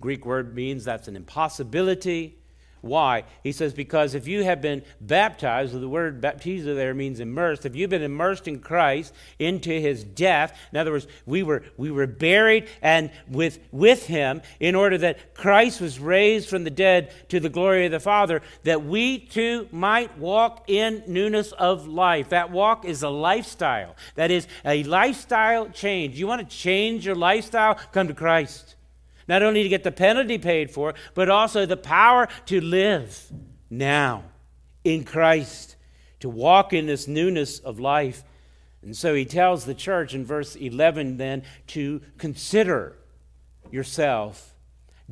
[0.00, 2.41] Greek word means that's an impossibility.
[2.82, 3.22] Why?
[3.44, 7.64] He says, because if you have been baptized, the word baptizo there means immersed.
[7.64, 11.92] If you've been immersed in Christ into his death, in other words, we were, we
[11.92, 17.12] were buried and with, with him in order that Christ was raised from the dead
[17.28, 22.30] to the glory of the Father, that we too might walk in newness of life.
[22.30, 23.94] That walk is a lifestyle.
[24.16, 26.18] That is a lifestyle change.
[26.18, 27.76] You want to change your lifestyle?
[27.92, 28.74] Come to Christ.
[29.28, 33.32] Not only to get the penalty paid for, but also the power to live
[33.70, 34.24] now
[34.84, 35.76] in Christ,
[36.20, 38.24] to walk in this newness of life.
[38.82, 42.96] And so he tells the church in verse 11 then to consider
[43.70, 44.54] yourself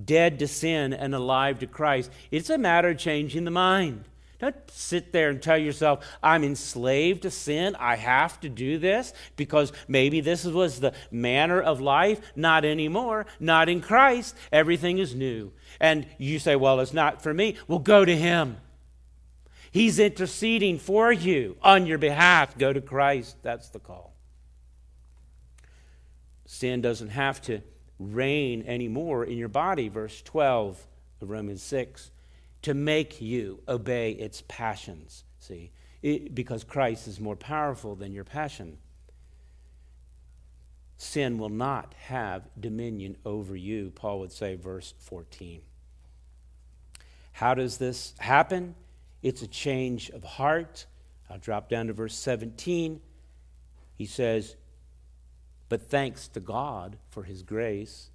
[0.03, 2.11] dead to sin and alive to Christ.
[2.31, 4.05] It's a matter of changing the mind.
[4.41, 7.77] Don't sit there and tell yourself, I'm enslaved to sin.
[7.79, 12.21] I have to do this because maybe this was the manner of life.
[12.35, 13.27] Not anymore.
[13.39, 14.35] Not in Christ.
[14.51, 15.53] Everything is new.
[15.79, 17.57] And you say, well, it's not for me.
[17.69, 18.57] Well, go to Him.
[19.71, 22.57] He's interceding for you on your behalf.
[22.57, 23.37] Go to Christ.
[23.43, 24.17] That's the call.
[26.47, 27.61] Sin doesn't have to
[27.99, 29.89] reign anymore in your body.
[29.89, 30.87] Verse 12
[31.21, 32.11] of Romans 6
[32.63, 35.25] to make you obey its passions.
[35.39, 35.73] See,
[36.03, 38.79] it, because Christ is more powerful than your passion.
[40.99, 45.63] Sin will not have dominion over you, Paul would say, verse 14.
[47.33, 48.75] How does this happen?
[49.23, 50.87] It's a change of heart.
[51.31, 53.01] I'll drop down to verse 17.
[53.97, 54.57] He says,
[55.69, 58.11] But thanks to God for his grace,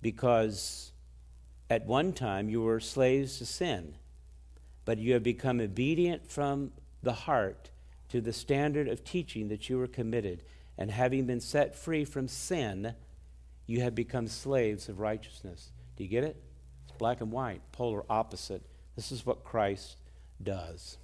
[0.00, 0.92] because
[1.70, 3.94] at one time you were slaves to sin,
[4.84, 6.72] but you have become obedient from
[7.02, 7.70] the heart
[8.08, 10.42] to the standard of teaching that you were committed.
[10.76, 12.94] And having been set free from sin,
[13.66, 15.70] you have become slaves of righteousness.
[15.96, 16.42] Do you get it?
[16.88, 18.62] It's black and white, polar opposite.
[18.96, 19.96] This is what Christ
[20.42, 20.98] does.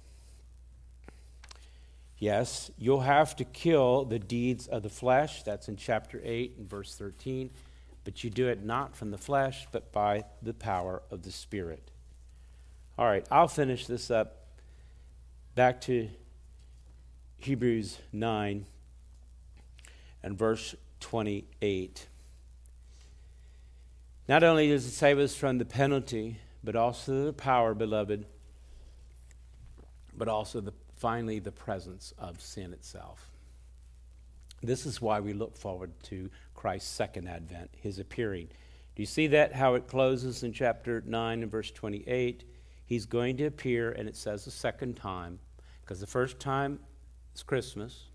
[2.17, 5.43] Yes, you'll have to kill the deeds of the flesh.
[5.43, 7.51] That's in chapter 8 and verse 13.
[8.07, 11.91] But you do it not from the flesh, but by the power of the Spirit.
[12.97, 14.45] All right, I'll finish this up.
[15.55, 16.07] Back to
[17.35, 18.65] Hebrews 9
[20.23, 22.07] and verse 28.
[24.29, 28.25] Not only does it save us from the penalty, but also the power, beloved,
[30.15, 33.31] but also the, finally the presence of sin itself.
[34.61, 38.47] This is why we look forward to Christ's second advent, his appearing.
[38.95, 42.43] Do you see that, how it closes in chapter 9 and verse 28?
[42.85, 45.39] He's going to appear, and it says a second time,
[45.81, 46.79] because the first time
[47.35, 48.05] is Christmas,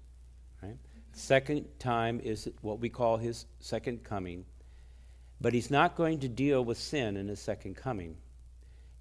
[0.62, 0.76] right?
[1.12, 4.44] The second time is what we call his second coming.
[5.40, 8.16] But he's not going to deal with sin in his second coming.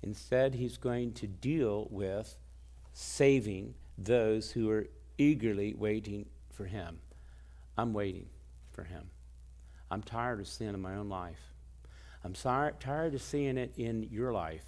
[0.04, 2.38] Instead, he's going to deal with
[2.94, 4.88] saving those who are
[5.18, 7.00] eagerly waiting for him.
[7.82, 8.28] I'm waiting
[8.74, 9.10] for him.
[9.90, 11.42] I'm tired of sin in my own life.
[12.24, 14.64] I'm sorry, tired of seeing it in your life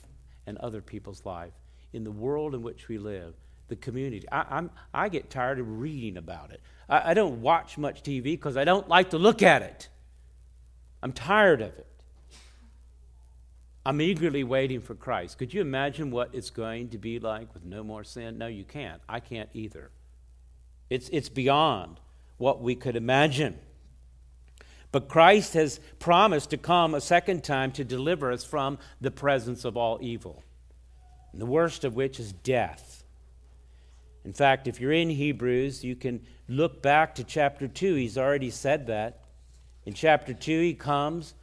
[0.48, 1.54] and other people's life,
[1.94, 3.36] in the world in which we live,
[3.68, 4.28] the community.
[4.32, 6.62] I, I'm, I get tired of reading about it.
[6.90, 9.90] I, I don't watch much TV because I don't like to look at it.
[11.04, 11.88] I'm tired of it.
[13.86, 15.38] I'm eagerly waiting for Christ.
[15.38, 18.40] Could you imagine what it's going to be like with no more sin?
[18.40, 19.02] No, you can't.
[19.08, 19.92] I can't either.
[20.90, 22.00] It's, it's beyond
[22.44, 23.58] what we could imagine.
[24.92, 29.64] But Christ has promised to come a second time to deliver us from the presence
[29.64, 30.44] of all evil,
[31.32, 33.06] and the worst of which is death.
[34.26, 37.96] In fact, if you're in Hebrews, you can look back to chapter 2.
[37.96, 39.24] He's already said that.
[39.86, 41.36] In chapter 2, he comes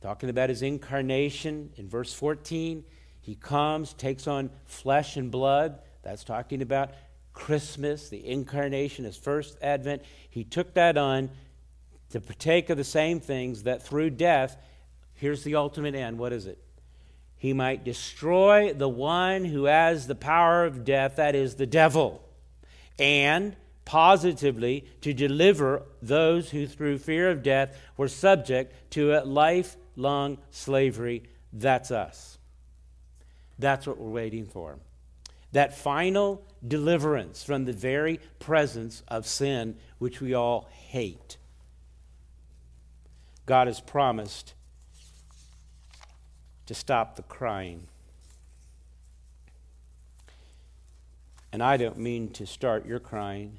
[0.00, 1.70] talking about his incarnation.
[1.76, 2.84] In verse 14,
[3.20, 5.78] he comes, takes on flesh and blood.
[6.02, 6.90] That's talking about
[7.32, 10.02] Christmas, the incarnation, his first advent.
[10.28, 11.30] He took that on
[12.10, 14.56] to partake of the same things that through death,
[15.14, 16.18] here's the ultimate end.
[16.18, 16.58] What is it?
[17.36, 22.22] He might destroy the one who has the power of death, that is, the devil,
[22.98, 30.36] and positively to deliver those who, through fear of death, were subject to a lifelong
[30.50, 31.22] slavery.
[31.52, 32.38] That's us.
[33.58, 34.78] That's what we're waiting for.
[35.52, 41.36] That final deliverance from the very presence of sin, which we all hate.
[43.46, 44.54] God has promised
[46.66, 47.88] to stop the crying.
[51.52, 53.58] And I don't mean to start your crying,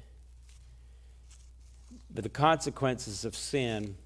[2.10, 3.96] but the consequences of sin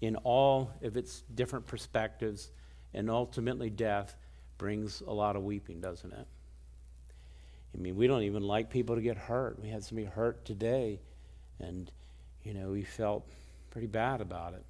[0.00, 2.50] in all of its different perspectives
[2.94, 4.16] and ultimately death
[4.56, 6.26] brings a lot of weeping, doesn't it?
[7.74, 9.58] I mean, we don't even like people to get hurt.
[9.60, 11.00] We had somebody hurt today,
[11.58, 11.90] and,
[12.44, 13.26] you know, we felt
[13.70, 14.64] pretty bad about it.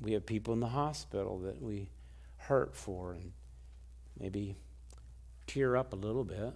[0.00, 1.88] We have people in the hospital that we
[2.36, 3.32] hurt for and
[4.18, 4.56] maybe
[5.46, 6.52] tear up a little bit.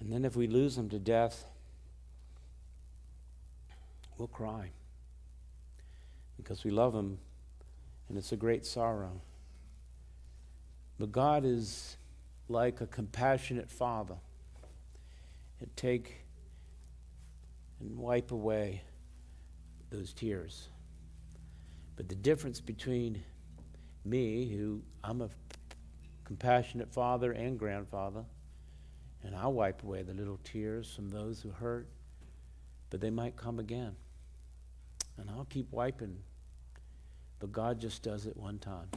[0.00, 1.44] And then if we lose them to death,
[4.18, 4.70] we'll cry
[6.36, 7.18] because we love them
[8.08, 9.20] and it's a great sorrow.
[10.98, 11.96] But God is
[12.48, 14.16] like a compassionate father.
[15.58, 16.24] He'd take
[17.80, 18.82] and wipe away
[19.90, 20.68] those tears.
[21.96, 23.22] But the difference between
[24.04, 25.28] me, who I'm a
[26.24, 28.24] compassionate father and grandfather,
[29.22, 31.88] and I'll wipe away the little tears from those who hurt,
[32.90, 33.96] but they might come again.
[35.18, 36.18] And I'll keep wiping.
[37.38, 38.88] But God just does it one time.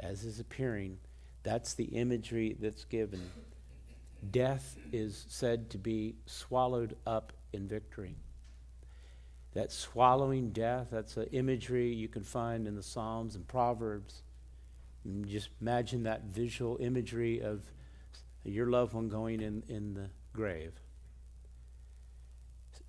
[0.00, 0.98] As is appearing,
[1.42, 3.30] that's the imagery that's given.
[4.30, 8.16] Death is said to be swallowed up in victory.
[9.54, 14.22] That swallowing death, that's an imagery you can find in the Psalms and Proverbs.
[15.04, 17.62] And just imagine that visual imagery of
[18.44, 20.72] your loved one going in, in the grave.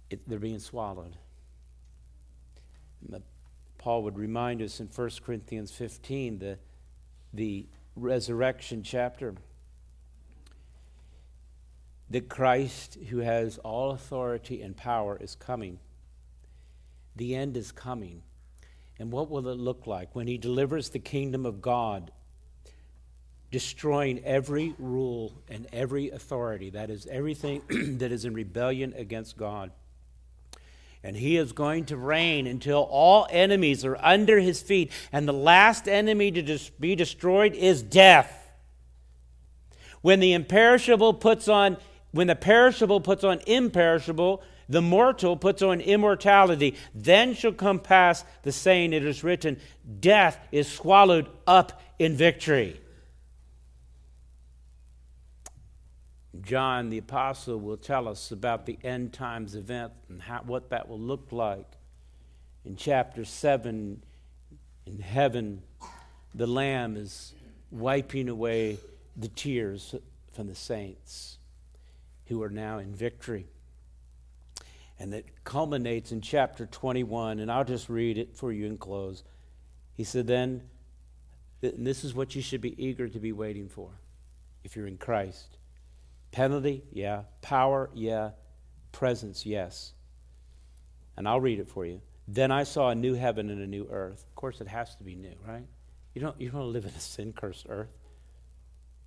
[0.09, 1.15] It, they're being swallowed.
[3.79, 6.59] Paul would remind us in 1 Corinthians 15, the,
[7.33, 9.35] the resurrection chapter,
[12.09, 15.79] that Christ, who has all authority and power, is coming.
[17.15, 18.23] The end is coming.
[18.97, 22.11] And what will it look like when he delivers the kingdom of God,
[23.51, 26.71] destroying every rule and every authority?
[26.71, 27.61] That is, everything
[27.99, 29.71] that is in rebellion against God.
[31.03, 34.91] And he is going to reign until all enemies are under his feet.
[35.11, 38.35] And the last enemy to be destroyed is death.
[40.01, 41.77] When the imperishable puts on,
[42.11, 46.75] when the perishable puts on imperishable, the mortal puts on immortality.
[46.93, 49.59] Then shall come pass the saying it is written,
[49.99, 52.79] Death is swallowed up in victory.
[56.41, 60.87] John the Apostle will tell us about the end times event and how, what that
[60.87, 61.67] will look like.
[62.65, 64.03] In chapter 7,
[64.85, 65.63] in heaven,
[66.35, 67.33] the Lamb is
[67.71, 68.77] wiping away
[69.17, 69.95] the tears
[70.33, 71.37] from the saints
[72.27, 73.47] who are now in victory.
[74.99, 79.23] And it culminates in chapter 21, and I'll just read it for you and close.
[79.95, 80.61] He said, Then,
[81.61, 83.89] this is what you should be eager to be waiting for
[84.63, 85.58] if you're in Christ.
[86.31, 87.23] Penalty, yeah.
[87.41, 88.31] Power, yeah.
[88.91, 89.93] Presence, yes.
[91.17, 92.01] And I'll read it for you.
[92.27, 94.23] Then I saw a new heaven and a new earth.
[94.27, 95.65] Of course, it has to be new, right?
[96.13, 97.89] You don't, you don't live in a sin cursed earth.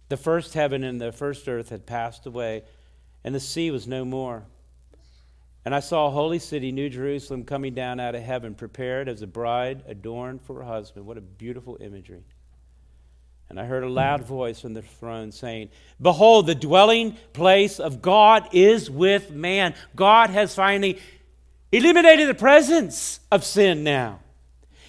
[0.08, 2.64] The first heaven and the first earth had passed away,
[3.24, 4.44] and the sea was no more.
[5.64, 9.22] And I saw a holy city, New Jerusalem, coming down out of heaven, prepared as
[9.22, 11.06] a bride adorned for her husband.
[11.06, 12.24] What a beautiful imagery.
[13.52, 15.68] And I heard a loud voice from the throne saying,
[16.00, 19.74] Behold, the dwelling place of God is with man.
[19.94, 20.98] God has finally
[21.70, 24.20] eliminated the presence of sin now.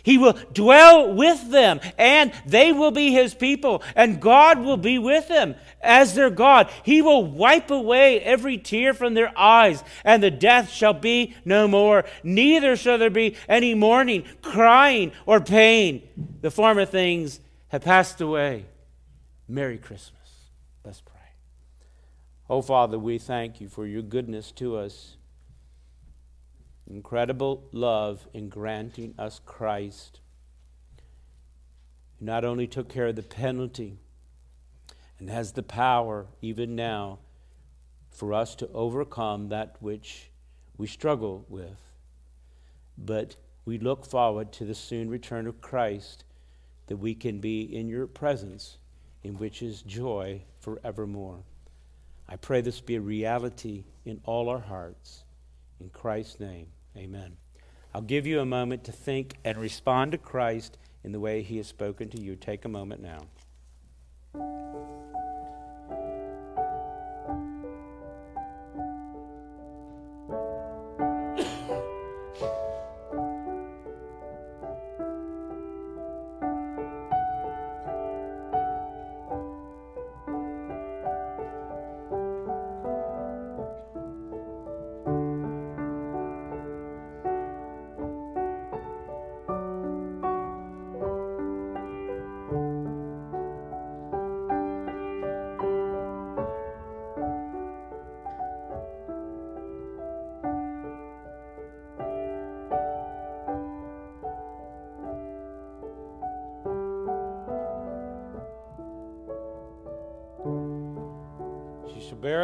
[0.02, 4.98] He will dwell with them, and they will be his people, and God will be
[4.98, 6.69] with them as their God.
[6.84, 11.68] He will wipe away every tear from their eyes, and the death shall be no
[11.68, 12.06] more.
[12.23, 16.07] Neither shall there be any mourning, crying, or pain.
[16.40, 17.41] The former things
[17.73, 18.65] have passed away.
[19.47, 20.51] Merry Christmas.
[20.85, 21.15] Let's pray.
[22.47, 25.17] Oh, Father, we thank you for your goodness to us
[26.85, 30.19] incredible love in granting us Christ,
[32.19, 33.97] who not only took care of the penalty
[35.17, 37.17] and has the power even now
[38.11, 40.29] for us to overcome that which
[40.77, 41.81] we struggle with,
[42.99, 43.35] but
[43.65, 46.23] we look forward to the soon return of Christ
[46.88, 48.77] that we can be in your presence,
[49.23, 51.43] in which is joy forevermore.
[52.27, 55.23] I pray this be a reality in all our hearts.
[55.80, 57.38] In Christ's name, amen.
[57.93, 61.57] I'll give you a moment to think and respond to Christ in the way he
[61.57, 62.35] has spoken to you.
[62.35, 63.27] Take a moment now.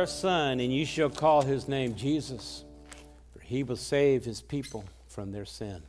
[0.10, 2.66] Son, and you shall call his name Jesus,
[3.32, 5.82] for he will save his people from their sin.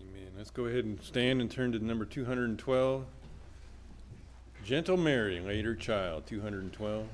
[0.00, 0.32] Amen.
[0.36, 3.04] Let's go ahead and stand and turn to number 212.
[4.64, 7.06] Gentle Mary, laid her child, 212.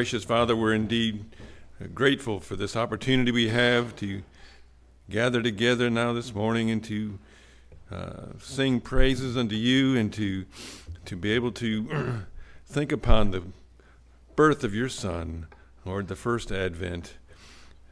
[0.00, 1.26] Gracious Father, we're indeed
[1.92, 4.22] grateful for this opportunity we have to
[5.10, 7.18] gather together now this morning and to
[7.92, 10.46] uh, sing praises unto you and to
[11.04, 12.22] to be able to
[12.64, 13.42] think upon the
[14.36, 15.46] birth of your Son,
[15.84, 17.18] Lord, the first advent.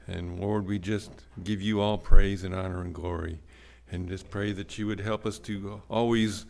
[0.06, 1.10] And Lord, we just
[1.44, 3.40] give you all praise and honor and glory.
[3.92, 6.46] And just pray that you would help us to always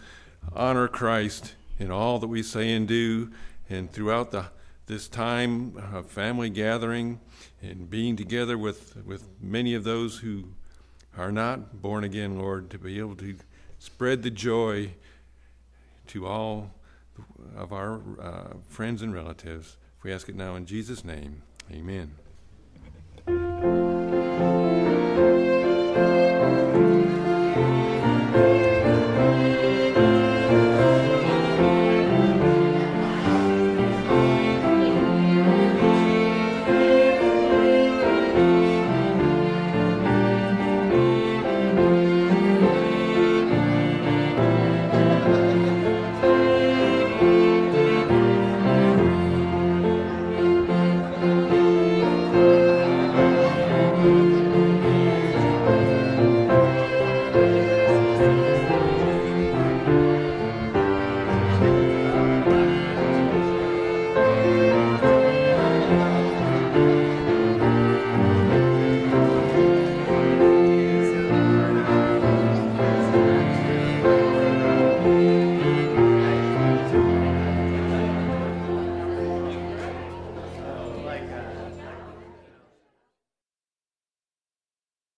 [0.52, 3.32] honor Christ in all that we say and do.
[3.68, 4.46] And throughout the,
[4.88, 7.20] this time of family gathering
[7.62, 10.44] and being together with, with many of those who
[11.16, 13.36] are not born again, Lord, to be able to
[13.78, 14.92] spread the joy
[16.08, 16.70] to all
[17.54, 19.76] of our uh, friends and relatives.
[20.02, 21.42] We ask it now in Jesus' name.
[21.70, 22.14] Amen.